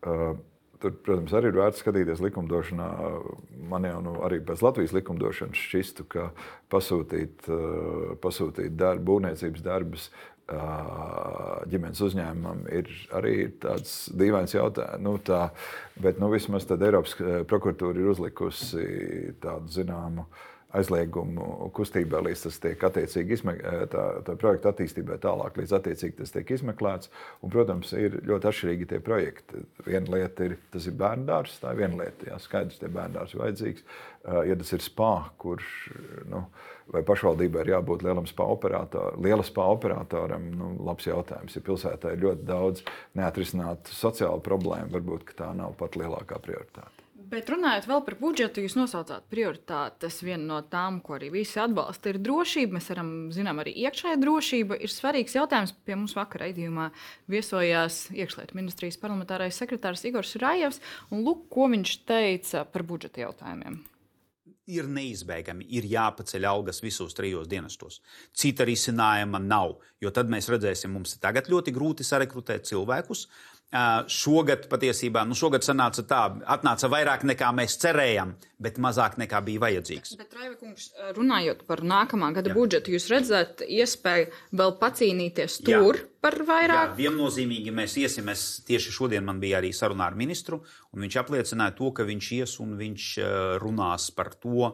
Uh, 0.00 0.38
tur, 0.80 0.96
protams, 1.04 1.34
arī 1.36 1.50
ir 1.50 1.60
vērts 1.60 1.82
skatīties 1.82 2.22
likumdošanā. 2.24 2.88
Man 3.70 3.86
jau 3.88 4.00
nu, 4.04 4.16
arī 4.26 4.40
pēc 4.44 4.64
Latvijas 4.64 4.94
likumdošanas 4.96 5.60
šķistu, 5.68 6.08
ka 6.12 6.30
pasūtīt, 6.72 7.48
uh, 7.52 8.12
pasūtīt 8.22 8.76
darbu, 8.80 9.06
būvniecības 9.10 9.64
darbus 9.66 10.08
uh, 10.10 11.60
ģimenes 11.70 12.00
uzņēmumam 12.06 12.64
ir 12.72 12.88
arī 13.16 13.34
tāds 13.62 14.06
dīvains 14.16 14.56
jautājums. 14.56 15.04
Nu, 15.04 15.16
tā, 15.24 15.48
bet 16.00 16.22
nu, 16.22 16.32
vismaz 16.32 16.68
Eiropas 16.70 17.18
prokuratūra 17.50 18.00
ir 18.00 18.14
uzlikusi 18.14 18.86
tādu 19.44 19.76
zināmu 19.80 20.24
uh, 20.24 20.46
aizliegumu 20.76 21.70
kustībā, 21.74 22.20
līdz 22.24 22.44
tas 22.46 22.58
tiek 22.62 22.84
attiecīgi 22.86 23.36
izmeklēts, 23.36 23.90
tā, 23.92 24.04
tā 24.26 24.36
projekta 24.38 24.70
attīstībai 24.70 25.18
tālāk, 25.22 25.58
līdz 25.58 25.74
attiecīgi 25.80 26.18
tas 26.20 26.34
tiek 26.34 26.52
izmeklēts. 26.56 27.10
Un, 27.42 27.52
protams, 27.52 27.92
ir 27.98 28.20
ļoti 28.28 28.50
atšķirīgi 28.50 28.90
tie 28.92 29.00
projekti. 29.04 29.64
Viena 29.86 30.14
lieta 30.14 30.46
ir, 30.46 30.56
tas 30.74 30.86
ir 30.86 30.96
bērnu 31.00 31.26
dārzs, 31.30 31.58
tā 31.62 31.74
ir 31.74 31.82
viena 31.82 32.04
lieta, 32.04 32.30
jā, 32.30 32.38
skaidrs, 32.42 32.78
tie 32.80 32.90
bērnu 32.92 33.18
dārzs 33.18 33.34
ir 33.34 33.42
vajadzīgs. 33.42 33.88
Ja 34.46 34.58
tas 34.60 34.72
ir 34.76 34.84
spā, 34.84 35.12
kurš, 35.40 35.68
nu, 36.30 36.44
vai 36.92 37.02
pašvaldībai 37.08 37.64
ir 37.64 37.74
jābūt 37.74 38.04
lielam 38.06 38.28
spā 38.28 38.46
operatoram, 38.54 39.20
liela 39.24 39.46
spā 39.46 39.66
operatoram, 39.74 40.48
nu, 40.54 40.72
labs 40.86 41.08
jautājums. 41.08 41.56
Ja 41.56 41.66
pilsētā 41.66 42.14
ir 42.14 42.24
ļoti 42.26 42.46
daudz 42.46 42.86
neatrisinātu 43.18 43.96
sociālu 43.96 44.42
problēmu, 44.44 44.92
varbūt 44.94 45.34
tā 45.40 45.50
nav 45.56 45.74
pat 45.80 45.98
lielākā 45.98 46.38
prioritāte. 46.44 46.99
Bet 47.30 47.50
runājot 47.52 47.84
vēl 47.86 48.00
par 48.06 48.16
budžetu, 48.18 48.62
jūs 48.64 48.74
nosaucāt 48.74 49.28
prioritātes. 49.30 50.16
Viena 50.26 50.42
no 50.48 50.56
tām, 50.66 50.98
ko 51.04 51.14
arī 51.14 51.28
visi 51.30 51.60
atbalsta, 51.62 52.10
ir 52.10 52.18
drošība. 52.24 52.74
Mēs 52.74 52.90
varam, 52.90 53.12
zinām, 53.34 53.60
arī 53.62 53.76
iekšējā 53.84 54.16
drošība 54.18 54.80
ir 54.82 54.90
svarīgs 54.90 55.36
jautājums. 55.38 55.74
Pie 55.86 55.94
mums 55.94 56.16
vakar 56.18 56.48
raidījumā 56.48 56.88
viesojās 57.30 58.08
iekšlietu 58.16 58.58
ministrijas 58.58 58.98
parlamentārais 58.98 59.62
sekretārs 59.62 60.02
Igors 60.10 60.34
Rājevs. 60.42 60.82
Lūk, 61.14 61.46
ko 61.54 61.70
viņš 61.70 61.94
teica 62.10 62.66
par 62.66 62.86
budžeta 62.88 63.22
jautājumiem 63.28 63.78
ir 64.70 64.88
neizbēgami, 64.90 65.66
ir 65.74 65.86
jāpaceļ 65.90 66.46
algas 66.46 66.80
visos 66.84 67.16
trijos 67.16 67.48
dienestos. 67.50 67.98
Cita 68.36 68.66
risinājuma 68.68 69.40
nav, 69.42 69.78
jo 70.02 70.12
tad 70.14 70.30
mēs 70.32 70.46
redzēsim, 70.52 70.92
mums 70.94 71.16
ir 71.16 71.24
tagad 71.24 71.50
ļoti 71.50 71.74
grūti 71.74 72.06
sarekrutēt 72.06 72.68
cilvēkus. 72.70 73.26
Šogad 73.70 74.64
patiesībā, 74.66 75.22
nu 75.30 75.36
šogad 75.38 75.62
sanāca 75.62 76.02
tā, 76.02 76.20
atnāca 76.50 76.88
vairāk 76.90 77.22
nekā 77.28 77.52
mēs 77.54 77.76
cerējām, 77.78 78.32
bet 78.58 78.80
mazāk 78.82 79.14
nekā 79.20 79.38
bija 79.46 79.62
vajadzīgs. 79.62 80.16
Bet, 80.18 80.32
Raiva 80.34 80.56
kungs, 80.58 80.88
runājot 81.14 81.62
par 81.68 81.84
nākamā 81.86 82.32
gada 82.34 82.50
Jā. 82.50 82.56
budžetu, 82.56 82.90
jūs 82.96 83.06
redzat 83.12 83.62
iespēju 83.62 84.32
vēl 84.58 84.74
pacīnīties 84.80 85.60
tur 85.62 86.00
Jā. 86.00 86.08
par 86.18 86.40
vairāk? 86.48 86.96
Jā, 86.96 86.96
viennozīmīgi 86.98 87.74
mēs 87.76 87.94
iesim. 88.02 88.32
Es 88.34 88.42
tieši 88.66 88.94
šodien 88.96 89.22
man 89.28 89.38
bija 89.38 89.60
arī 89.60 89.70
sarunā 89.70 90.08
ar 90.10 90.18
ministru, 90.18 90.58
un 90.90 91.06
viņš 91.06 91.20
apliecināja 91.22 91.76
to, 91.78 91.92
ka 91.94 92.08
viņš 92.08 92.32
ies 92.40 92.56
un 92.64 92.74
viņš 92.80 93.06
runās 93.62 94.08
par 94.18 94.32
to. 94.34 94.72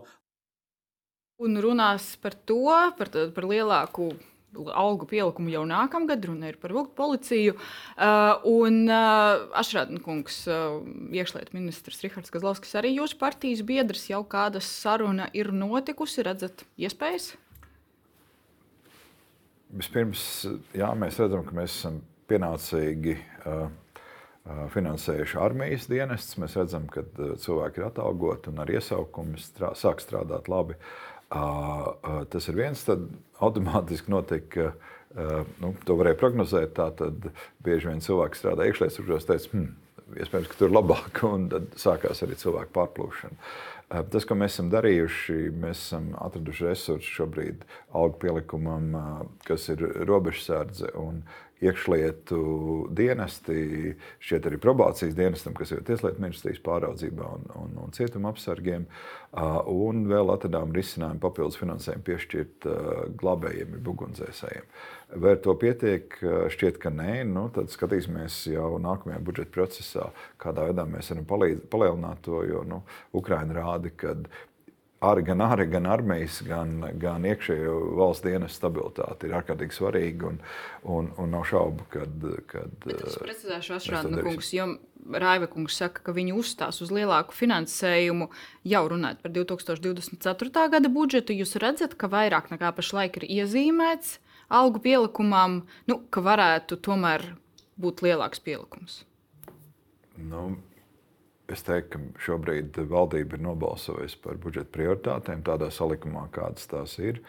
Un 1.45 1.61
runās 1.61 2.15
par 2.25 2.33
to, 2.49 2.65
par, 2.97 3.13
par 3.13 3.45
lielāku 3.45 4.09
algu 4.55 5.07
pielikumu 5.09 5.51
jau 5.53 5.65
nākamgad, 5.69 6.25
runa 6.29 6.51
ir 6.51 6.59
par 6.61 6.75
policiju. 6.97 7.57
Uh, 7.97 8.45
un 8.49 8.85
uh, 8.89 9.47
Ašrādnkungs, 9.61 10.43
uh, 10.51 10.79
iekšlietu 11.15 11.57
ministrs 11.57 12.03
Rihards 12.05 12.33
Kazlauskas, 12.33 12.77
arī 12.81 12.95
jūsu 12.97 13.19
partijas 13.21 13.65
biedrs, 13.67 14.07
jau 14.11 14.23
kāda 14.25 14.63
saruna 14.65 15.29
ir 15.37 15.53
notikusi, 15.53 16.25
redzat 16.27 16.65
iespējas? 16.81 17.35
Vispirms, 19.77 20.23
jā, 20.77 20.93
mēs 20.97 21.19
redzam, 21.21 21.43
ka 21.45 21.57
mēs 21.57 21.75
esam 21.75 21.99
pienācīgi 22.31 23.17
uh, 23.19 23.67
finansējuši 24.71 25.41
armijas 25.43 25.89
dienestus. 25.91 26.39
Mēs 26.39 26.55
redzam, 26.59 26.87
ka 26.91 27.03
cilvēki 27.43 27.83
ir 27.83 27.89
atalgoti 27.89 28.53
un 28.53 28.63
ar 28.63 28.71
iesaukumu 28.71 29.41
strā, 29.43 29.73
sāk 29.79 29.99
strādāt 30.05 30.47
labi. 30.51 30.79
Uh, 30.79 31.16
Tas 31.31 32.49
ir 32.51 32.59
viens, 32.59 32.85
tad 32.87 33.09
automātiski 33.43 34.13
notika. 34.13 34.73
Nu, 35.63 35.73
to 35.89 35.97
varēja 35.99 36.19
prognozēt. 36.21 36.77
Tad 36.77 37.31
bieži 37.65 37.91
vien 37.91 38.03
cilvēki 38.05 38.39
strādā 38.39 38.67
iekšlietas, 38.69 39.01
kuros 39.01 39.27
teica, 39.27 39.49
hmm, 39.55 39.71
iespējams, 40.21 40.51
ka 40.53 40.59
tur 40.61 40.71
ir 40.71 40.77
labāk, 40.77 41.23
un 41.35 41.49
tad 41.53 41.73
sākās 41.81 42.23
arī 42.27 42.39
cilvēku 42.39 42.75
pārplūšana. 42.77 43.41
Tas, 43.87 44.25
ko 44.27 44.35
mēs 44.35 44.57
esam 44.57 44.69
darījuši, 44.73 45.35
mēs 45.63 45.79
esam 45.85 46.09
atraduši 46.19 46.65
resursus 46.67 47.11
šobrīd 47.21 47.63
algu 47.95 48.19
pielikumam, 48.25 48.89
kas 49.47 49.69
ir 49.71 49.85
robežsardze 50.09 50.91
un 50.99 51.21
iekšlietu 51.65 52.41
dienesti, 52.97 53.95
šķiet 54.21 54.49
arī 54.51 54.59
probācijas 54.61 55.15
dienestam, 55.17 55.55
kas 55.57 55.73
ir 55.73 55.85
Tieslietu 55.87 56.21
ministrijas 56.21 56.61
pāraudzībā 56.65 57.29
un, 57.39 57.47
un, 57.57 57.79
un 57.87 57.95
cietuma 57.97 58.33
apsargiem. 58.35 58.85
Un 59.73 60.05
vēl 60.09 60.33
atradām 60.33 60.75
risinājumu 60.77 61.21
papildus 61.21 61.59
finansējumu 61.61 62.05
piešķirt 62.07 62.69
glābējiem, 63.21 63.79
ugunsdzēsējiem. 63.81 64.69
Vai 65.23 65.37
ar 65.37 65.41
to 65.45 65.55
pietiek? 65.61 66.19
Šķiet, 66.53 66.81
ka 66.83 66.93
nē. 66.93 67.21
Nu, 67.31 67.47
tad 67.55 67.73
skatīsimies 67.73 68.43
jau 68.53 68.75
nākamajā 68.83 69.21
budžeta 69.25 69.55
procesā, 69.55 70.11
kādā 70.43 70.69
veidā 70.69 70.87
mēs 70.89 71.13
varam 71.13 71.29
palielināt 71.73 72.25
to. 72.27 72.43
Jo 72.49 72.65
nu, 72.69 72.83
Ukraina 73.17 73.61
rāda, 73.61 73.93
ka 73.97 74.17
ar, 75.05 75.21
gan 75.27 75.45
ārā, 75.45 75.67
gan 75.71 75.87
armijas, 75.91 76.41
gan, 76.47 76.79
gan 77.01 77.27
iekšējo 77.29 77.77
valsts 77.99 78.25
dienas 78.25 78.57
stabilitāte 78.59 79.29
ir 79.29 79.37
ārkārtīgi 79.39 79.77
svarīga. 79.77 80.33
Un, 80.33 80.43
un, 80.85 81.11
un 81.21 81.33
nav 81.35 81.47
šaubu, 81.51 81.87
ka. 81.93 82.07
Es 82.97 83.19
precizēšu, 83.21 83.77
Ašrāna 83.79 84.23
kungs, 84.25 84.53
jo 84.57 84.69
Raiva 85.07 85.47
kungs 85.51 85.77
saka, 85.79 86.03
ka 86.03 86.15
viņi 86.17 86.35
uzstās 86.35 86.81
uz 86.83 86.91
lielāku 86.95 87.37
finansējumu 87.37 88.29
jau 88.67 88.85
runājot 88.91 89.21
par 89.23 89.35
2024. 89.37 90.69
gada 90.73 90.91
budžetu. 90.93 91.37
Jūs 91.37 91.55
redzat, 91.63 91.95
ka 91.99 92.11
vairāk 92.11 92.51
nekā 92.55 92.73
pašlaik 92.75 93.21
ir 93.21 93.29
iezīmēts 93.41 94.17
algu 94.51 94.83
pielikumam, 94.83 95.61
nu, 95.91 96.01
ka 96.11 96.23
varētu 96.25 96.79
tomēr 96.83 97.25
būt 97.83 98.03
lielāks 98.07 98.43
pielikums. 98.43 99.05
Nu, 100.17 100.57
Es 101.53 101.63
teiktu, 101.63 102.01
ka 102.01 102.25
šobrīd 102.27 102.79
valdība 102.91 103.37
ir 103.39 103.43
nobalsojusi 103.47 104.19
par 104.25 104.39
budžeta 104.43 104.73
prioritātēm 104.75 105.45
tādā 105.47 105.69
salikumā, 105.71 106.25
kādas 106.35 106.67
tās 106.71 106.97
ir. 106.99 107.21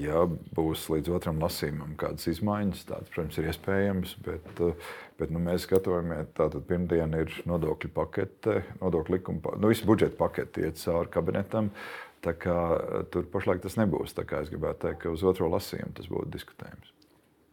Ja 0.00 0.24
būs 0.56 0.86
līdz 0.90 1.12
otram 1.14 1.38
lasījumam 1.42 1.92
kādas 2.00 2.26
izmaiņas, 2.32 2.84
tādas, 2.88 3.12
protams, 3.12 3.38
ir 3.38 3.50
iespējamas, 3.52 4.14
bet, 4.26 4.62
bet 5.20 5.34
nu, 5.34 5.42
mēs 5.44 5.68
gatavojamies. 5.70 6.30
Tātad 6.38 6.66
pirmdien 6.66 7.14
ir 7.20 7.34
nodokļu 7.50 7.92
pakete, 7.94 8.60
nodokļu 8.80 9.18
likuma, 9.18 9.58
nu, 9.60 9.70
visu 9.70 9.86
budžeta 9.90 10.18
paketi 10.18 10.66
iet 10.66 10.80
cauri 10.82 11.12
kabinetam. 11.14 11.70
Tur 12.20 13.28
pašlaik 13.32 13.62
tas 13.64 13.78
nebūs. 13.80 14.16
Es 14.18 14.50
gribētu 14.52 14.88
teikt, 14.88 15.04
ka 15.04 15.14
uz 15.14 15.26
otro 15.26 15.52
lasījumu 15.52 15.94
tas 16.00 16.10
būtu 16.10 16.32
diskutējums 16.34 16.96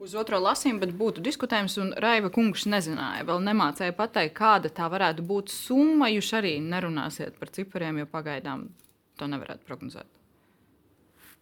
uz 0.04 0.16
otro 0.18 0.40
lasījumu, 0.42 0.82
bet 0.84 0.94
būtu 0.98 1.24
diskutējums, 1.26 1.78
Raiva 2.04 2.32
kungs 2.34 2.68
nezināja, 2.70 3.26
vēl 3.28 3.42
nemācēja 3.48 3.96
pateikt, 3.98 4.36
kāda 4.38 4.72
tā 4.74 4.90
varētu 4.94 5.26
būt 5.26 5.54
summa. 5.54 6.12
Jūs 6.14 6.34
arī 6.38 6.58
nerunāsiet 6.64 7.40
par 7.40 7.54
cipariem, 7.54 8.04
jo 8.04 8.12
pagaidām 8.12 8.70
to 9.18 9.30
nevarētu 9.30 9.66
prognozēt. 9.68 10.17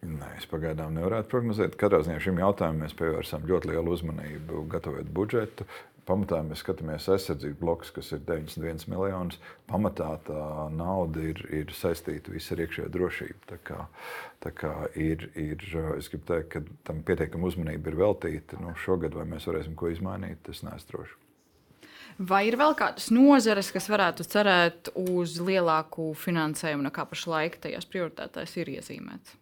Nē, 0.04 0.36
es 0.36 0.46
pagaidām 0.50 0.94
nevarētu 0.94 1.30
prognozēt. 1.32 1.76
Katrā 1.80 2.02
ziņā 2.04 2.20
šim 2.22 2.40
jautājumam 2.42 2.84
mēs 2.84 2.94
pievērsām 2.98 3.46
ļoti 3.48 3.72
lielu 3.72 3.94
uzmanību, 3.96 4.66
gatavojot 4.74 5.12
budžetu 5.16 5.66
pamatā 6.06 6.40
mēs 6.46 6.62
skatāmies 6.62 7.08
aizsardzību 7.10 7.58
blokus, 7.60 7.90
kas 7.94 8.12
ir 8.14 8.22
91 8.26 8.86
miljonus. 8.90 9.38
Pamatā 9.70 10.12
tā 10.26 10.46
nauda 10.74 11.22
ir, 11.32 11.42
ir 11.54 11.74
saistīta 11.74 12.32
visu 12.34 12.54
ar 12.54 12.64
iekšējo 12.64 12.88
drošību. 12.94 13.38
Tā 13.50 13.60
kā, 13.66 13.78
tā 14.44 14.52
kā 14.56 14.72
ir, 14.94 15.28
ir, 15.34 15.62
es 15.96 16.10
gribu 16.12 16.28
teikt, 16.30 16.50
ka 16.54 16.62
tam 16.86 17.02
pietiekama 17.06 17.50
uzmanība 17.50 17.92
ir 17.92 18.00
veltīta. 18.00 18.60
Nu, 18.62 18.74
šogad 18.84 19.16
vai 19.18 19.26
mēs 19.34 19.48
varēsim 19.50 19.78
ko 19.78 19.90
izmainīt, 19.92 20.42
tas 20.46 20.62
neesmu 20.66 20.92
drošs. 20.92 21.22
Vai 22.16 22.46
ir 22.48 22.56
vēl 22.56 22.72
kādas 22.78 23.10
nozares, 23.12 23.68
kas 23.74 23.90
varētu 23.92 24.24
cerēt 24.24 24.88
uz 24.96 25.34
lielāku 25.42 26.14
finansējumu 26.16 26.86
nekā 26.86 27.04
pašlaik 27.10 27.58
tajās 27.60 27.88
prioritātēs 27.90 28.54
ir 28.62 28.70
iezīmēts? 28.78 29.34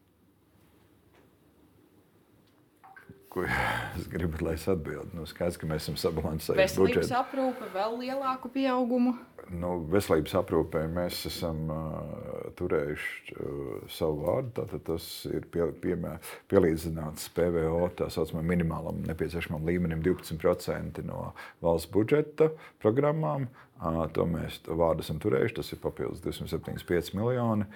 Ko 3.35 3.45
es 3.99 4.09
gribu, 4.11 4.39
lai 4.47 4.55
es 4.59 4.67
atbildētu. 4.71 5.17
Nu, 5.19 5.27
skaidrs, 5.29 5.59
ka 5.59 5.69
mēs 5.71 5.85
esam 5.85 5.99
sabalansējuši 6.01 6.61
Veselības 6.61 7.01
budžetu. 7.01 7.17
aprūpe 7.19 7.71
vēl 7.75 7.97
lielāku 8.05 8.51
pieaugumu. 8.55 9.17
Nu, 9.53 9.75
veselības 9.93 10.33
aprūpē 10.39 10.87
mēs 10.89 11.19
esam 11.29 11.67
uh, 11.69 12.47
turējuši 12.57 13.35
uh, 13.35 13.83
savu 13.93 14.23
vārdu. 14.23 14.55
Tātad 14.61 14.87
tas 14.87 15.09
ir 15.29 15.45
pie, 15.53 15.67
piemē, 15.83 16.15
pielīdzināts 16.53 17.29
PVO 17.37 17.91
tā 17.99 18.09
saucamajam 18.15 18.49
minimālam 18.55 19.03
nepieciešamam 19.11 19.67
līmenim 19.69 20.01
12% 20.07 21.05
no 21.05 21.27
valsts 21.65 21.91
budžeta 21.93 22.49
programmām. 22.83 23.51
To 23.81 24.25
mēs 24.31 24.61
vārdu 24.65 25.03
esam 25.05 25.19
turējuši. 25.21 25.57
Tas 25.59 25.73
ir 25.75 25.81
papildus 25.83 26.23
275 26.25 27.15
miljoni. 27.19 27.67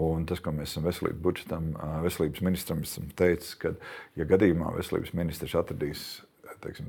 Un 0.00 0.26
tas, 0.30 0.40
ko 0.40 0.54
mēs 0.54 0.72
esam 0.72 0.86
veselības 0.86 1.22
budžetam, 1.24 1.72
veselības 2.04 2.44
ministram 2.46 2.84
esam 2.86 3.08
teicis, 3.18 3.56
ka, 3.60 3.74
ja 4.18 4.28
gadījumā 4.28 4.72
veselības 4.78 5.14
ministrs 5.18 5.56
atradīs 5.58 6.04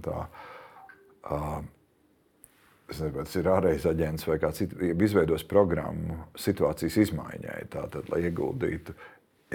tā, 0.05 0.27
nezinu, 2.87 3.11
tas 3.17 3.35
ir 3.39 3.49
ārējais 3.49 3.87
aģents 3.89 4.27
vai 4.29 4.37
kāds 4.41 4.61
cits, 4.61 4.77
izveidos 5.07 5.45
programmu 5.49 6.19
situācijas 6.39 6.99
izmaiņai, 7.07 7.59
tātad, 7.73 8.09
lai 8.13 8.21
ieguldītu 8.29 8.93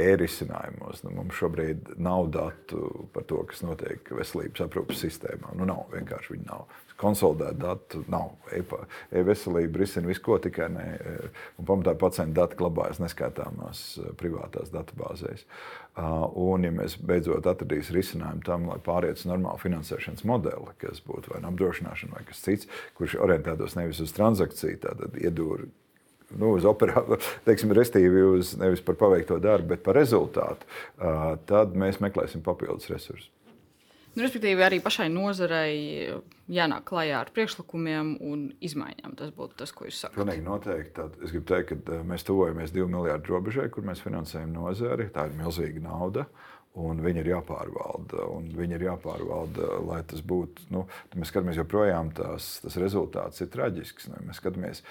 e-risinājumos. 0.03 1.05
Nu, 1.07 1.15
mums 1.17 1.37
šobrīd 1.39 1.95
nav 2.01 2.29
datu 2.35 3.09
par 3.15 3.27
to, 3.31 3.43
kas 3.51 3.65
notiek 3.65 4.13
veselības 4.17 4.65
aprūpes 4.67 5.03
sistēmā. 5.05 5.55
Nu, 5.59 5.67
nav 5.69 5.87
vienkārši 5.95 6.35
viņi 6.35 6.49
nav. 6.49 6.69
Konsolidēt 7.01 7.57
datu 7.57 8.03
nav. 8.13 8.35
E-veselība 8.53 9.81
risina 9.81 10.11
visu, 10.11 10.21
ko 10.27 10.37
tikai 10.43 10.69
ne. 10.75 10.87
Un 11.57 11.69
pamatā 11.69 11.95
pacienta 11.97 12.43
dati 12.43 12.59
glabājas 12.61 13.01
neskaitāmās 13.01 13.85
privātās 14.21 14.69
datubāzēs. 14.75 15.47
Un, 15.97 16.69
ja 16.69 16.75
mēs 16.75 16.99
beidzot 17.01 17.49
atradīsim 17.49 17.97
risinājumu 17.97 18.45
tam, 18.47 18.69
lai 18.69 18.79
pārietu 18.85 19.25
uz 19.25 19.31
normālu 19.33 19.61
finansēšanas 19.63 20.27
modeli, 20.29 20.77
kas 20.81 21.01
būtu 21.07 21.33
vai 21.33 21.41
nu 21.43 21.51
apdrošināšana 21.55 22.19
vai 22.19 22.27
kas 22.29 22.45
cits, 22.45 22.69
kurš 23.01 23.17
orientētos 23.25 23.77
nevis 23.81 24.05
uz 24.05 24.13
transakciju, 24.17 24.81
tad 24.85 25.19
iedūru 25.19 25.71
nu, 26.37 26.55
uz 26.59 26.69
operāciju, 26.69 27.19
teiksim, 27.49 27.75
restīvi 27.77 28.25
uz 28.37 28.55
nevis 28.61 28.85
par 28.85 28.99
paveikto 29.01 29.41
darbu, 29.43 29.75
bet 29.75 29.85
par 29.87 29.99
rezultātu, 29.99 30.69
tad 31.51 31.77
mēs 31.79 32.01
meklēsim 32.05 32.45
papildus 32.47 32.91
resursus. 32.93 33.31
Nu, 34.11 34.25
respektīvi, 34.25 34.63
arī 34.67 34.81
pašai 34.83 35.07
nozarei 35.13 36.11
jānāk 36.51 36.83
klajā 36.89 37.21
ar 37.23 37.29
priekšlikumiem 37.35 38.17
un 38.27 38.49
izmaiņām. 38.59 39.15
Tas 39.21 39.31
būtu 39.37 39.55
tas, 39.61 39.71
ko 39.71 39.87
jūs 39.87 40.01
sakat. 40.03 40.17
Pilnīgi 40.19 40.43
noteikti. 40.43 40.95
Tad 40.97 41.15
es 41.23 41.31
gribu 41.31 41.47
teikt, 41.47 41.85
ka 41.87 42.01
mēs 42.09 42.27
tuvojamies 42.27 42.75
divu 42.75 42.89
miljardu 42.91 43.37
robežai, 43.37 43.69
kur 43.71 43.87
mēs 43.87 44.03
finansējam 44.03 44.51
nozari. 44.57 45.07
Tā 45.15 45.29
ir 45.31 45.39
milzīga 45.39 45.85
nauda. 45.85 46.27
Un 46.79 47.01
viņi 47.03 47.25
ir 47.25 47.33
jāpārvalda. 47.33 48.29
Viņi 48.55 48.77
ir 48.77 48.85
jāpārvalda, 48.87 49.73
lai 49.89 50.01
tas 50.07 50.23
būtu. 50.23 50.69
Nu, 50.71 50.85
mēs 51.19 51.33
skatāmies, 51.33 51.59
joprojām 51.59 52.13
tās, 52.15 52.61
tas 52.63 52.79
rezultāts 52.79 53.43
ir 53.43 53.51
traģisks. 53.51 54.07
Nu, 54.13 54.21
mēs 54.29 54.39
skatāmies, 54.39 54.85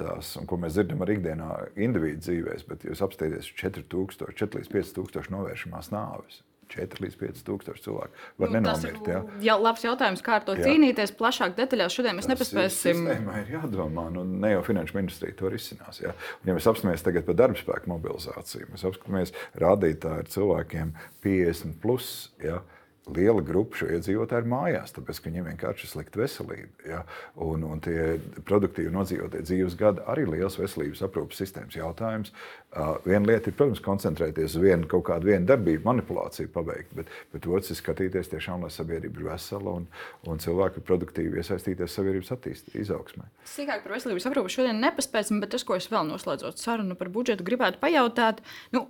tās, 0.00 0.34
ko 0.50 0.58
mēs 0.60 0.74
dzirdam 0.74 1.06
arī 1.06 1.20
ikdienā, 1.20 1.50
individu 1.78 2.24
dzīvēs, 2.26 2.66
bet 2.66 2.88
jūs 2.88 3.04
apstāties 3.06 3.52
4000, 3.62 4.34
4 4.42 4.58
līdz 4.58 4.72
5000 4.74 5.30
novēršamās 5.36 5.92
nāves. 5.94 6.42
4 6.74 7.04
līdz 7.04 7.18
5 7.20 7.42
tūkstoši 7.46 7.84
cilvēku 7.84 8.24
var 8.42 8.52
nu, 8.52 8.56
nenomirt. 8.58 9.10
Ir 9.10 9.46
ja? 9.46 9.56
labs 9.60 9.84
jautājums, 9.86 10.24
kā 10.24 10.38
ar 10.38 10.46
to 10.46 10.56
jā. 10.58 10.68
cīnīties 10.68 11.14
plašāk 11.18 11.56
detaļās. 11.58 11.96
Šodien 11.96 12.18
mēs 12.18 12.28
tas 12.28 12.34
nepaspēsim. 12.34 13.04
Sistēmai 13.04 13.44
ir 13.44 13.54
jādomā, 13.58 14.08
nu 14.14 14.24
ne 14.30 14.54
jau 14.54 14.64
finanšu 14.66 14.98
ministrija 14.98 15.36
to 15.38 15.52
risinās. 15.52 16.02
Ja, 16.02 16.14
un, 16.40 16.50
ja 16.50 16.58
mēs 16.58 16.68
apstāmies 16.70 17.06
tagad 17.06 17.26
par 17.28 17.38
darba 17.42 17.60
spēku 17.60 17.90
mobilizāciju, 17.92 18.70
mēs 18.74 18.86
apskatāmies 18.88 19.34
rādītāji 19.60 20.24
ar 20.24 20.30
cilvēkiem 20.36 20.94
50 21.26 21.80
plus. 21.82 22.12
Ja, 22.44 22.60
liela 23.08 23.42
grupa 23.44 23.80
šo 23.80 23.88
iedzīvotāju 23.94 24.44
ir 24.44 24.50
mājās, 24.50 24.92
tāpēc 24.96 25.20
ka 25.20 25.30
viņiem 25.30 25.46
vienkārši 25.50 25.86
ir 25.86 25.90
slikta 25.90 26.20
veselība. 26.20 26.84
Ja? 26.86 27.00
Un, 27.40 27.64
un 27.66 27.80
tie 27.84 28.18
produktīvi 28.46 28.92
nodzīvotie 28.94 29.42
dzīves 29.46 29.76
gadi 29.80 30.04
arī 30.10 30.26
ir 30.26 30.34
liels 30.34 30.58
veselības 30.60 31.02
aprūpas 31.06 31.40
sistēmas 31.40 31.78
jautājums. 31.78 32.34
Uh, 32.70 32.92
viena 33.02 33.32
lieta 33.32 33.50
ir, 33.50 33.56
protams, 33.58 33.80
koncentrēties 33.82 34.54
uz 34.54 34.62
vienu 34.62 34.86
kaut 34.90 35.08
kādu 35.08 35.32
vienu 35.32 35.48
darbību, 35.48 35.82
manipulāciju 35.88 36.52
paveikt, 36.54 36.92
bet, 36.94 37.10
bet 37.32 37.48
otrs 37.50 37.72
ir 37.72 37.80
skatīties 37.80 38.30
tiešām, 38.30 38.62
lai 38.62 38.70
sabiedrība 38.70 39.24
ir 39.24 39.26
vesela 39.32 39.74
un, 39.80 39.88
un 40.30 40.42
cilvēki 40.44 40.78
ir 40.78 40.86
produktīvi 40.86 41.42
iesaistīties 41.42 41.98
sabiedrības 41.98 42.30
attīstībā, 42.36 42.84
izaugsmē. 42.84 43.26
Sīkāk 43.50 43.82
par 43.82 43.96
veselības 43.96 44.28
aprūpu 44.30 44.54
šodien 44.54 44.78
nepaspēsim, 44.84 45.42
bet 45.42 45.50
tas, 45.56 45.66
ko 45.66 45.80
es 45.80 45.90
vēl 45.90 46.06
noslēdzot 46.12 46.62
sarunu 46.62 46.94
par 47.00 47.10
budžetu, 47.10 47.48
gribētu 47.48 47.82
pajautāt. 47.82 48.44
Nu, 48.76 48.86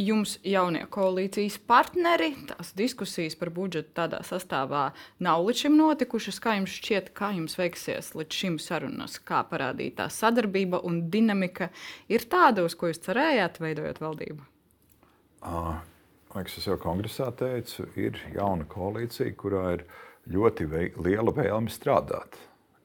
jums, 0.00 0.36
jaunie 0.46 0.82
koalīcijas 0.90 1.58
partneri, 1.68 2.32
tās 2.48 2.72
diskusijas 2.76 3.36
par 3.38 3.52
budžetu 3.54 3.92
tādā 4.00 4.22
sastāvā 4.26 4.90
nav 5.22 5.44
līdz 5.46 5.64
šim 5.64 5.76
notikušas. 5.78 6.40
Kā 6.42 6.56
jums 6.58 6.74
šķiet, 6.78 7.12
kā 7.16 7.32
jums 7.36 7.56
veiksies 7.60 8.12
līdz 8.16 8.40
šim 8.42 8.58
sarunas, 8.62 9.18
kā 9.20 9.42
parādītā 9.50 10.08
sadarbība 10.12 10.82
un 10.86 11.04
dinamika 11.12 11.70
ir 12.12 12.26
tāda, 12.30 12.64
uz 12.66 12.76
ko 12.78 12.90
jūs 12.90 13.02
cerējāt, 13.04 13.60
veidojot 13.62 14.02
valdību? 14.02 14.44
Uh, 15.40 15.80
liekas, 16.34 16.58
es 16.60 16.68
jau 16.68 16.76
kongresā 16.80 17.30
teicu, 17.36 17.88
ir 18.00 18.20
jauna 18.34 18.68
koalīcija, 18.68 19.32
kurā 19.40 19.66
ir 19.78 19.88
ļoti 20.30 20.68
vei, 20.70 20.86
liela 21.00 21.34
vēlme 21.36 21.72
strādāt. 21.72 22.38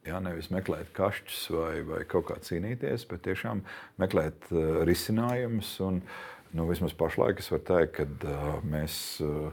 Ja, 0.06 0.19
nevis 0.21 0.51
meklēt 0.54 0.91
kašķus 0.93 1.39
vai, 1.49 1.71
vai 1.82 2.04
kaut 2.06 2.28
kā 2.28 2.36
cīnīties, 2.38 3.08
bet 3.10 3.23
tiešām 3.25 3.63
meklēt 3.97 4.51
uh, 4.51 4.84
risinājumus. 4.86 5.71
Un, 5.82 6.04
uh, 6.04 6.35
nu, 6.55 6.67
vismaz 6.69 6.95
pašlaik 6.97 7.41
es 7.43 7.51
varu 7.51 7.65
teikt, 7.67 7.99
ka 7.99 8.07
uh, 8.31 8.57
mēs 8.65 8.97
uh, 9.23 9.51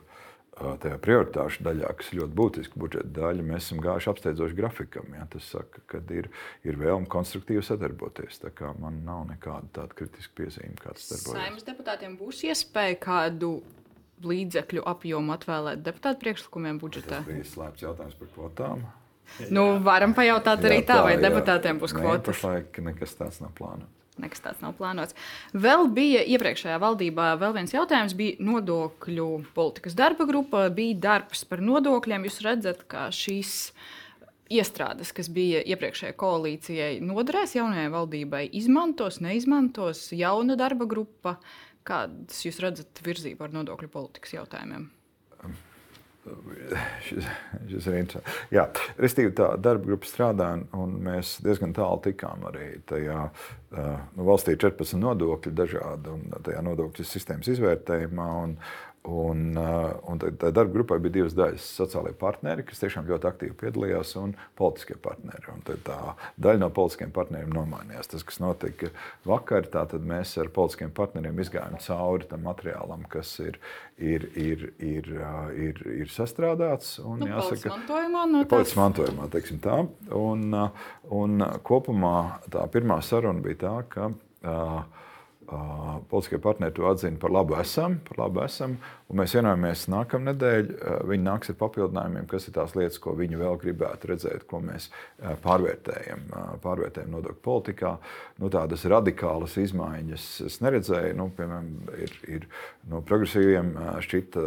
tajā 0.82 0.98
prioritāšu 1.02 1.64
daļā, 1.66 1.90
kas 1.98 2.12
ir 2.12 2.20
ļoti 2.20 2.36
būtiska 2.38 2.80
budžeta 2.80 3.10
daļa, 3.16 3.44
mēs 3.46 3.66
esam 3.66 3.82
gājuši 3.82 4.10
apsteidzoši 4.12 4.58
grafikam. 4.58 5.08
Ja? 5.16 5.26
Tas 5.32 5.48
saka, 5.54 5.82
ka 5.90 6.02
ir, 6.14 6.28
ir 6.68 6.80
vēlme 6.80 7.08
konstruktīvi 7.12 7.64
sadarboties. 7.66 8.42
Man 8.78 9.02
nav 9.06 9.24
nekāda 9.30 9.70
tāda 9.80 9.98
kritiska 9.98 10.36
piezīme, 10.42 10.76
kāds 10.80 11.08
darbojas. 11.10 11.38
Saimnes 11.38 11.68
deputātiem 11.68 12.18
būs 12.20 12.42
iespēja 12.48 12.98
kādu 13.02 13.54
līdzekļu 14.22 14.84
apjomu 14.86 15.34
atvēlēt 15.34 15.82
deputātu 15.82 16.22
priekšlikumiem 16.22 16.78
budžetā? 16.82 17.22
Tas 17.22 17.30
bija 17.30 17.48
slēpts 17.48 17.86
jautājums 17.86 18.20
par 18.20 18.30
kvotām. 18.36 18.84
Nu, 19.54 19.64
varam 19.82 20.12
pajautāt 20.14 20.66
arī 20.68 20.82
jā, 20.82 20.86
tā, 20.92 21.00
vai 21.06 21.16
jā. 21.16 21.22
deputātiem 21.24 21.80
būs 21.80 21.94
kvotas. 21.96 22.26
Pašlaik 22.28 22.78
nekas 22.84 23.16
tāds 23.18 23.40
nav 23.42 23.54
plānots. 23.56 24.01
Nekas 24.20 24.42
tāds 24.44 24.61
nav 24.61 24.75
plānots. 24.77 25.16
Vēl 25.57 25.87
bija 25.94 26.20
iepriekšējā 26.35 26.77
valdībā 26.83 27.31
vēl 27.40 27.55
viens 27.57 27.72
jautājums, 27.72 28.12
bija 28.18 28.37
nodokļu 28.44 29.29
politikas 29.57 29.96
darba 29.96 30.27
grupa, 30.29 30.66
bija 30.75 30.98
darbs 31.07 31.46
par 31.48 31.64
nodokļiem. 31.64 32.29
Jūs 32.29 32.42
redzat, 32.44 32.85
ka 32.92 33.07
šīs 33.14 33.72
iestrādes, 34.53 35.14
kas 35.16 35.33
bija 35.33 35.62
iepriekšējai 35.64 36.16
koalīcijai, 36.20 36.94
noderēs 37.09 37.57
jaunajai 37.57 37.88
valdībai, 37.94 38.46
izmantos, 38.61 39.22
neizmantos 39.25 40.11
jauna 40.12 40.59
darba 40.61 40.88
grupa. 40.90 41.38
Kādas 41.88 42.44
jūs 42.44 42.61
redzat 42.62 43.01
virzību 43.03 43.48
ar 43.48 43.57
nodokļu 43.57 43.88
politikas 43.96 44.37
jautājumiem? 44.37 44.90
Šis, 47.06 47.26
šis 47.70 47.88
ir 47.90 47.96
interesants. 47.98 48.38
Jā, 48.54 48.66
restīvi, 49.00 49.32
tā 49.38 49.52
darba 49.62 49.90
grupa 49.90 50.08
strādā, 50.08 50.52
un 50.78 50.94
mēs 51.02 51.37
diezgan 51.44 51.74
tālu 51.76 52.02
tikām 52.04 52.46
arī 52.52 52.68
tajā. 52.88 53.26
Nu, 53.72 54.26
valstī 54.28 54.54
ir 54.54 54.62
14 54.62 55.00
nodokļi 55.00 55.54
dažādi, 55.56 56.12
un 56.12 56.42
tajā 56.46 56.62
nodokļu 56.66 57.06
sistēmas 57.08 57.50
izvērtējumā. 57.54 58.28
Un, 58.44 58.56
Un, 59.12 59.57
uh, 59.59 59.90
un 60.09 60.20
tā 60.20 60.51
darba 60.55 60.70
grupai 60.72 60.96
bija 61.03 61.16
divas 61.18 61.35
daļas. 61.37 61.64
Sociālai 61.81 62.12
partneri, 62.16 62.64
kas 62.66 62.81
tiešām 62.81 63.09
ļoti 63.09 63.29
aktīvi 63.29 63.57
piedalījās, 63.61 64.14
un 64.20 64.35
politiskie 64.59 64.96
partneri. 65.03 65.44
Un 65.53 65.64
tā 65.66 65.98
daļa 66.40 66.62
no 66.62 66.70
politiskiem 66.75 67.12
partneriem 67.14 67.53
nomainījās. 67.53 68.09
Tas, 68.12 68.25
kas 68.29 68.40
notika 68.42 68.92
vakar, 69.29 69.68
tad 69.72 69.94
mēs 70.09 70.37
ar 70.40 70.53
politiskiem 70.55 70.94
partneriem 70.96 71.42
izgājām 71.44 71.77
cauri 71.83 72.31
tam 72.31 72.46
materiālam, 72.46 73.05
kas 73.12 73.35
ir, 73.44 73.61
ir, 73.98 74.29
ir, 74.38 74.66
ir, 74.79 75.12
uh, 75.18 75.51
ir, 75.53 75.85
ir 76.05 76.14
sastrādāts. 76.14 76.96
Un, 77.03 77.20
nu, 77.25 77.31
jāsaka, 77.35 77.75
mantojumā, 77.75 78.25
no 78.33 78.46
tās... 78.48 78.77
mantojumā 78.79 79.31
tā. 79.66 79.79
Un, 80.16 80.48
uh, 80.57 80.90
un 81.12 81.46
kopumā 81.66 82.16
tā 82.53 82.64
pirmā 82.72 83.03
saruna 83.05 83.44
bija 83.44 83.64
tā, 83.66 83.77
ka. 83.92 84.12
Uh, 84.42 84.83
politiskie 86.11 86.38
partneri 86.38 86.75
to 86.75 86.87
atzina 86.88 87.18
par 87.20 87.31
labu 87.31 87.57
esam, 87.61 87.98
par 88.09 88.18
labu 88.25 88.42
esam 88.44 88.77
mēs 89.16 89.35
vienojamies 89.37 89.87
nākamā 89.92 90.33
nedēļa. 90.33 90.96
Viņi 91.09 91.27
nāks 91.27 91.53
ar 91.53 91.59
papildinājumiem, 91.61 92.27
kas 92.31 92.48
ir 92.48 92.57
tās 92.57 92.75
lietas, 92.79 92.98
ko 93.03 93.14
viņi 93.18 93.40
vēl 93.40 93.59
gribētu 93.62 94.12
redzēt, 94.12 94.46
ko 94.51 94.62
mēs 94.64 94.88
pārvērtējam, 95.44 96.27
pārvērtējam 96.64 97.14
nodokļu 97.16 97.42
politikā. 97.44 97.94
Nu, 98.42 98.51
tādas 98.53 98.87
radikālas 98.90 99.57
izmaiņas 99.62 100.29
es 100.48 100.61
neredzēju. 100.64 101.16
Nu, 101.18 101.29
piemēram, 101.37 101.72
ir, 101.96 102.14
ir 102.38 102.48
no 102.90 103.03
progresīviem 103.07 103.75
šķita 104.05 104.46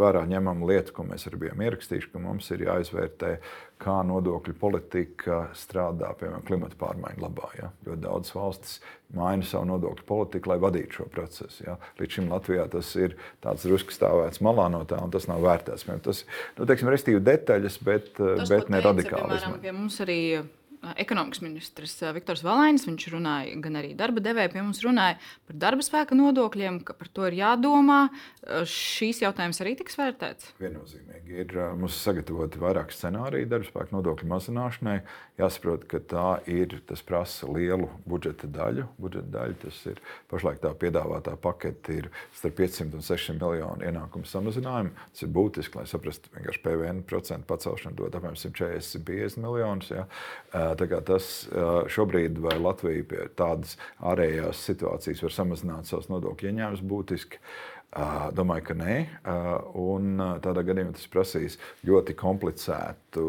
vērā 0.00 0.24
ņemama 0.30 0.72
lieta, 0.72 0.94
ko 0.94 1.06
mēs 1.08 1.28
arī 1.30 1.46
bijām 1.46 1.64
ierakstījuši, 1.68 2.12
ka 2.12 2.24
mums 2.24 2.50
ir 2.54 2.66
jāizvērtē 2.68 3.36
kā 3.84 4.00
nodokļu 4.06 4.54
politika 4.58 5.38
strādā 5.56 6.12
piemēram 6.18 6.44
klimata 6.46 6.78
pārmaiņu 6.80 7.24
labā. 7.24 7.50
Ja? 7.58 7.70
Ļoti 7.86 8.04
daudzas 8.04 8.36
valstis 8.36 8.76
maina 9.14 9.46
savu 9.46 9.68
nodokļu 9.72 10.06
politiku, 10.08 10.52
lai 10.52 10.58
vadītu 10.62 11.00
šo 11.00 11.08
procesu. 11.12 11.64
Ja? 11.66 11.76
Līdz 12.00 12.18
šim 12.18 12.30
Latvijā 12.32 12.66
tas 12.72 12.92
ir 12.98 13.16
tāds 13.44 13.66
drusku 13.66 13.93
stāvēts 13.94 14.42
malā 14.44 14.66
no 14.72 14.82
tā, 14.88 14.98
un 15.04 15.14
tas 15.14 15.28
nav 15.30 15.42
vērtēts. 15.44 15.86
Tas 16.04 16.24
ir 16.24 16.58
nu, 16.58 16.92
restīvi 16.94 17.22
detaļas, 17.24 17.78
bet, 17.86 18.12
tas, 18.18 18.50
bet 18.50 18.70
ne 18.72 18.82
radikāli. 18.84 19.30
Piemēram, 19.38 19.58
pie 19.62 19.74
mums 19.76 20.00
arī 20.04 20.20
ekonomikas 21.00 21.42
ministrs 21.44 21.96
Viktors 22.16 22.44
Valainis, 22.44 22.86
viņš 22.88 23.08
runāja, 23.14 23.56
gan 23.64 23.78
arī 23.80 23.94
darba 23.98 24.22
devēja 24.24 24.52
pie 24.52 24.62
mums 24.62 24.82
runāja 24.84 25.18
par 25.48 25.58
darba 25.66 25.84
spēka 25.86 26.16
nodokļiem, 26.18 26.80
ka 26.86 26.96
par 26.98 27.10
to 27.14 27.28
ir 27.28 27.38
jādomā. 27.40 28.00
Šīs 28.68 29.22
jautājums 29.24 29.60
arī 29.64 29.74
tiks 29.80 29.98
vērtēts? 29.98 30.54
Viennozīmīgi. 30.60 31.38
Ir 31.44 31.54
mums 31.80 31.98
sagatavoti 32.04 32.60
vairāk 32.62 32.92
scenāriju 32.94 33.50
darba 33.50 33.68
spēka 33.68 33.96
nodokļu 33.96 34.30
mazināšanai. 34.34 34.98
Jāsaprot, 35.40 35.88
ka 35.90 35.98
tā 35.98 36.26
ir, 36.46 36.76
tas 36.86 37.00
prasa 37.02 37.48
lielu 37.50 37.88
budžeta 38.06 38.46
daļu. 38.54 38.86
Budžeta 39.02 39.32
daļa 39.34 39.56
tas 39.64 39.80
ir 39.90 39.98
pašlaik 40.30 40.60
tā 40.62 40.70
piedāvātā 40.78 41.34
pakete 41.42 41.96
ir 41.98 42.10
starp 42.36 42.60
500 42.60 43.00
un 43.00 43.02
600 43.02 43.40
miljonu 43.40 43.88
ienākumu 43.88 44.28
samazinājumu. 44.30 44.94
Tas 45.10 45.26
ir 45.26 45.32
būtiski, 45.34 45.80
lai 45.80 45.88
saprastu, 45.90 46.30
ka 46.34 46.54
PVN 46.62 47.02
procentu 47.08 47.48
pacelšana 47.50 47.96
dod 47.98 48.14
apmēram 48.14 48.38
140, 48.38 49.02
150 49.02 49.42
miljonus. 49.42 49.90
Ja. 49.90 50.06
Tas 50.80 51.30
šobrīd 51.94 52.40
vai 52.44 52.56
Latvija 52.60 53.06
pie 53.10 53.28
tādas 53.38 53.76
ārējās 54.02 54.64
situācijas 54.70 55.22
var 55.26 55.36
samazināt 55.36 55.90
savus 55.90 56.10
nodokļu 56.12 56.50
ieņēmumus 56.50 56.84
būtiski. 56.90 57.42
Domāju, 58.34 58.64
ka 58.66 58.74
nē. 58.74 58.94
Un 59.78 60.18
tādā 60.42 60.64
gadījumā 60.66 60.96
tas 60.96 61.06
prasīs 61.10 61.56
ļoti 61.86 62.16
komplicētu, 62.18 63.26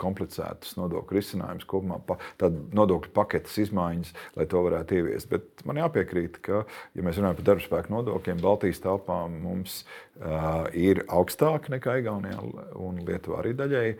komplicētus 0.00 0.74
nodokļu 0.80 1.14
risinājumus 1.14 1.68
kopumā, 1.70 2.00
tādu 2.40 2.64
nodokļu 2.74 3.12
paketes 3.14 3.60
izmaiņas, 3.68 4.10
lai 4.34 4.48
to 4.50 4.64
varētu 4.66 4.98
ieviest. 4.98 5.30
Bet 5.30 5.62
man 5.68 5.78
jāpiekrīt, 5.78 6.40
ka, 6.42 6.64
ja 6.98 7.06
mēs 7.06 7.20
runājam 7.22 7.38
par 7.38 7.48
darbspēku 7.52 7.94
nodokļiem, 7.94 8.42
Baltijas 8.42 8.82
telpā 8.82 9.20
mums 9.30 9.84
uh, 9.84 10.66
ir 10.74 11.04
augstāki 11.06 11.76
nekā 11.76 12.00
Igaunijā 12.02 12.42
un 12.82 12.98
Lietuvā 13.06 13.44
arī 13.44 13.54
daļēji 13.62 13.94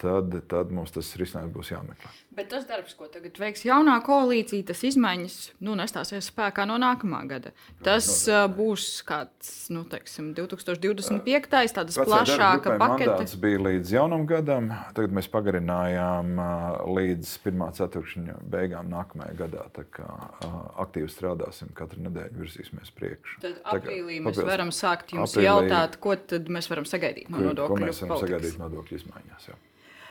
tad, 0.00 0.34
tad 0.50 0.72
mums 0.74 0.92
tas 0.94 1.14
risinājums 1.20 1.54
būs 1.54 1.70
jāmeklē. 1.72 2.10
Bet 2.34 2.48
tas 2.50 2.64
darbs, 2.66 2.96
ko 2.98 3.06
tagad 3.06 3.36
veiks 3.38 3.62
jaunā 3.62 3.94
koalīcija, 4.02 4.66
tas 4.66 4.80
izmaiņas 4.88 5.36
nu, 5.62 5.76
nestāsies 5.78 6.26
spēkā 6.32 6.64
no 6.66 6.74
nākamā 6.82 7.20
gada. 7.30 7.52
Tas 7.86 8.08
uh, 8.26 8.48
būs 8.50 8.88
kāds 9.06 9.52
nu, 9.70 9.84
teiksim, 9.90 10.32
2025. 10.34 11.74
tādas 11.76 11.98
plašāka 12.00 12.74
pakete. 12.80 13.14
Tas 13.22 13.36
bija 13.38 13.60
līdz 13.68 13.94
jaunam 13.94 14.26
gadam, 14.26 14.72
tagad 14.96 15.14
mēs 15.14 15.30
pagarinājām 15.30 16.34
uh, 16.34 16.80
līdz 16.98 17.36
pirmā 17.44 17.70
ceturkšņa 17.78 18.40
beigām 18.50 18.90
nākamajā 18.90 19.38
gadā. 19.44 19.68
Tā 19.78 19.86
kā 19.94 20.08
uh, 20.10 20.58
aktīvi 20.82 21.12
strādāsim, 21.14 21.70
katru 21.78 22.02
nedēļu 22.08 22.42
virzīsimies 22.42 22.90
priekšu. 22.98 23.38
Tad 23.46 23.62
aprīlī 23.76 24.18
mēs 24.18 24.34
papildus, 24.34 24.50
varam 24.50 24.74
sākt 24.74 25.14
jums 25.14 25.30
aprīlī, 25.30 25.46
jautāt, 25.46 26.00
ko 26.02 26.18
tad 26.34 26.50
mēs 26.50 26.70
varam 26.72 26.88
sagaidīt 26.88 27.30
no 27.30 27.46
nodokļu 27.46 27.78
ko 27.78 27.86
mēs 27.86 28.02
varam 28.02 28.16
politikas. 28.16 28.26
sagaidīt 28.26 28.60
nodokļu 28.64 29.00
izmaiņās. 29.04 29.48
Jā. 29.52 29.53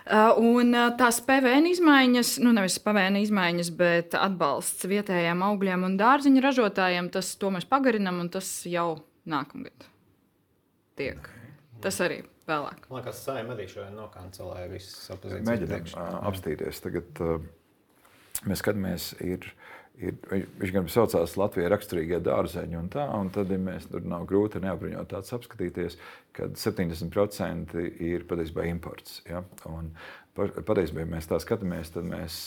Uh, 0.04 0.34
un 0.36 0.76
uh, 0.76 0.90
tās 1.00 1.22
PVN 1.24 1.70
izmaiņas, 1.70 2.34
nu 2.44 2.52
nevis 2.52 2.76
PVN 2.84 3.22
izmaiņas, 3.22 3.70
bet 3.80 4.18
atbalsts 4.20 4.84
vietējiem 4.92 5.46
augļiem 5.48 5.86
un 5.88 5.96
dārziņu 6.02 6.44
ražotājiem, 6.44 7.08
tas 7.14 7.30
mēs 7.56 7.68
pagarinām, 7.72 8.20
un 8.26 8.32
tas 8.34 8.50
jau 8.68 8.98
nākamgad 9.32 9.88
tiek. 11.00 11.30
Tas 11.84 12.00
arī 12.04 12.20
vēlāk. 12.50 12.84
Man 12.90 13.00
liekas, 13.00 13.24
Saima 13.24 13.56
arī 13.56 13.70
šodien 13.72 13.96
nokancelēja 13.96 14.72
visas 14.72 15.08
opozīcijas. 15.16 15.48
Mēģinām 15.48 15.88
uh, 15.96 16.20
apstīties. 16.28 16.84
Tagad 16.84 17.24
uh, 17.24 17.48
mēs 18.50 18.64
skatāmies, 18.64 19.10
ir, 19.24 19.48
ir, 20.02 20.18
viņš 20.60 20.74
gan 20.74 20.90
saucās 20.92 21.38
Latvijas 21.40 21.72
raksturīgie 21.74 22.20
dārzeņi, 22.24 22.78
un 22.80 22.92
tā, 22.94 23.06
un 23.18 23.32
tad 23.34 23.52
ja 23.54 23.60
mēs 23.62 23.88
tur 23.92 24.06
nav 24.08 24.28
grūti 24.30 24.62
neapbruņot 24.64 25.12
tāds 25.14 25.34
apskatīties, 25.38 25.98
kad 26.36 26.58
70% 26.60 27.78
ir 28.04 28.28
patiesībā 28.30 28.68
imports. 28.70 29.22
Ja? 29.30 29.44
Un 29.70 29.94
patiesībā, 30.36 31.04
ja 31.04 31.12
mēs 31.18 31.30
tā 31.30 31.40
skatāmies, 31.44 31.94
tad 31.94 32.08
mēs 32.10 32.40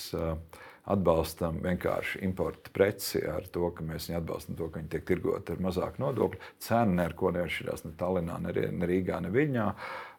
atbalstam 0.87 1.59
vienkārši 1.65 2.21
importu 2.23 2.71
preci 2.75 3.19
ar 3.27 3.49
to, 3.51 3.73
ka 3.75 3.83
mēs 3.83 4.07
viņu 4.07 4.21
atbalstam 4.21 4.59
to, 4.59 4.69
ka 4.71 4.79
viņi 4.79 4.93
tiek 4.93 5.07
tirgoti 5.09 5.55
ar 5.55 5.63
mazāku 5.65 6.03
nodokļu. 6.03 6.43
Cena 6.63 7.03
neko 7.03 7.33
neatšķirās 7.35 7.83
ne 7.89 7.95
Tallinā, 7.99 8.37
ne 8.45 8.91
Rīgā, 8.91 9.19
ne 9.25 9.33
Viļņā. 9.35 9.67
Uh, 9.67 10.16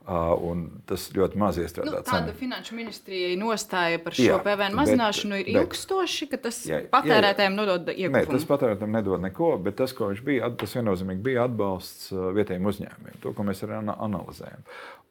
tas 0.88 1.08
ļoti 1.12 1.40
maz 1.42 1.58
iestrādā. 1.60 1.90
Nu, 1.90 2.00
tāda 2.00 2.30
cenu. 2.30 2.36
finanšu 2.40 2.78
ministrijai 2.78 3.34
nostāja 3.40 4.00
par 4.04 4.16
šo 4.16 4.28
jā, 4.30 4.38
PVN 4.46 4.78
mazināšanu 4.80 5.36
bet, 5.36 5.50
ir 5.52 5.60
ilgstoši, 5.62 6.30
ka 6.32 6.40
tas 6.48 6.62
jā, 6.70 6.80
patērētājiem 6.94 7.52
jā, 7.52 7.56
jā. 7.56 7.58
nodod 7.58 7.92
ieguvumu. 7.92 8.16
Nē, 8.16 8.24
tas 8.32 8.48
patērētājiem 8.48 8.96
nedod 8.96 9.26
neko, 9.26 9.50
bet 9.66 9.80
tas, 9.82 9.96
ko 9.98 10.12
viņš 10.14 10.24
bija, 10.28 10.52
tas 10.62 10.78
viennozīmīgi 10.80 11.26
bija 11.28 11.48
atbalsts 11.50 12.14
vietējiem 12.38 12.72
uzņēmumiem. 12.72 13.20
To, 13.26 13.36
ko 13.36 13.48
mēs 13.50 13.66
arī 13.68 13.82
analizējam. 13.82 14.64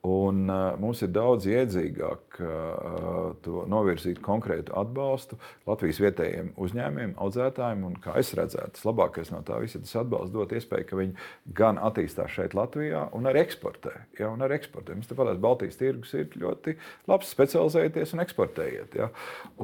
Un, 0.06 0.44
uh, 0.46 0.76
mums 0.78 1.00
ir 1.02 1.10
daudz 1.10 1.48
iedzīgāk 1.50 2.36
uh, 2.38 3.46
novirzīt 3.66 4.20
konkrētu 4.22 4.74
atbalstu 4.78 5.38
Latvijas 5.66 5.98
vietējiem 6.04 6.52
uzņēmumiem, 6.62 7.14
audzētājiem. 7.22 7.82
Un, 7.88 7.96
kā 8.04 8.14
es 8.20 8.30
redzētu, 8.38 8.76
tas 8.76 8.86
labākais 8.86 9.32
no 9.34 9.40
tā 9.46 9.58
visa 9.62 9.80
tas 9.82 9.96
atbalsts 9.98 10.34
dot 10.34 10.52
iespēju, 10.54 10.86
ka 10.86 11.00
viņi 11.00 11.16
gan 11.58 11.80
attīstās 11.82 12.36
šeit, 12.36 12.54
Latvijā, 12.54 13.06
un 13.16 13.26
arī 13.26 13.42
eksportē. 13.42 13.94
Ja, 14.20 14.30
un 14.30 14.44
arī 14.46 14.60
eksportē. 14.60 14.94
Mums 14.94 15.10
tāpat 15.10 15.40
Baltijas 15.42 15.80
tirgus 15.80 16.14
ir 16.14 16.30
ļoti 16.38 16.76
labs, 17.10 17.32
specializējieties 17.34 18.14
un 18.14 18.22
eksportējiet. 18.26 18.96
Ja. 19.00 19.10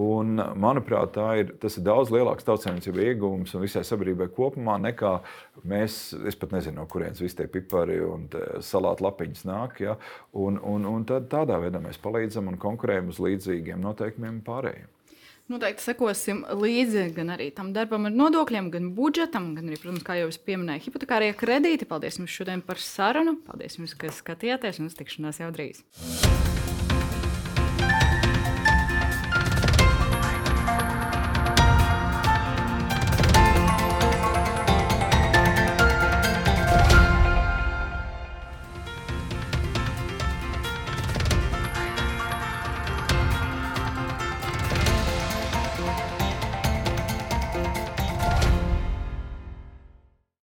Un, 0.02 0.42
manuprāt, 0.58 1.20
ir, 1.38 1.54
tas 1.62 1.78
ir 1.78 1.86
daudz 1.86 2.10
lielāks 2.14 2.48
tautsēmniecība 2.48 3.06
iegūms 3.12 3.54
un 3.54 3.66
visai 3.66 3.84
sabiedrībai 3.86 4.30
kopumā 4.34 4.78
nekā 4.88 5.14
mēs, 5.68 6.00
es 6.26 6.38
pat 6.40 6.56
nezinu, 6.56 6.80
no 6.80 6.88
kurienes 6.90 7.22
visi 7.22 7.38
tie 7.38 7.48
pipari 7.52 8.00
un 8.02 8.26
salātu 8.64 9.06
lapiņas 9.06 9.46
nāk. 9.48 9.80
Ja. 9.84 9.96
Un, 10.32 10.56
un, 10.64 10.86
un 10.88 11.04
tad 11.04 11.28
tādā 11.32 11.58
veidā 11.60 11.82
mēs 11.84 12.00
palīdzam 12.00 12.48
un 12.48 12.56
konkurējam 12.60 13.10
uz 13.12 13.20
līdzīgiem 13.20 13.82
noteikumiem 13.84 14.40
pārējiem. 14.46 14.88
Noteikti 15.52 15.84
sekosim 15.84 16.44
līdzi 16.56 17.08
gan 17.16 17.34
arī 17.34 17.50
tam 17.52 17.74
darbam 17.76 18.06
ar 18.08 18.14
nodokļiem, 18.14 18.70
gan 18.72 18.88
budžetam, 18.96 19.50
gan 19.58 19.68
arī, 19.68 19.76
protams, 19.82 20.06
kā 20.06 20.16
jau 20.20 20.30
es 20.32 20.40
pieminēju, 20.40 20.86
hipotekārie 20.86 21.34
kredīti. 21.36 21.88
Paldies 21.90 22.20
jums 22.22 22.32
šodien 22.32 22.64
par 22.64 22.80
sarunu. 22.80 23.36
Paldies 23.50 23.76
jums, 23.76 23.92
ka 23.98 24.14
skatījāties 24.14 24.80
un 24.80 24.88
uz 24.88 24.96
tikšanās 24.96 25.42
jau 25.42 25.52
drīz. 25.52 25.84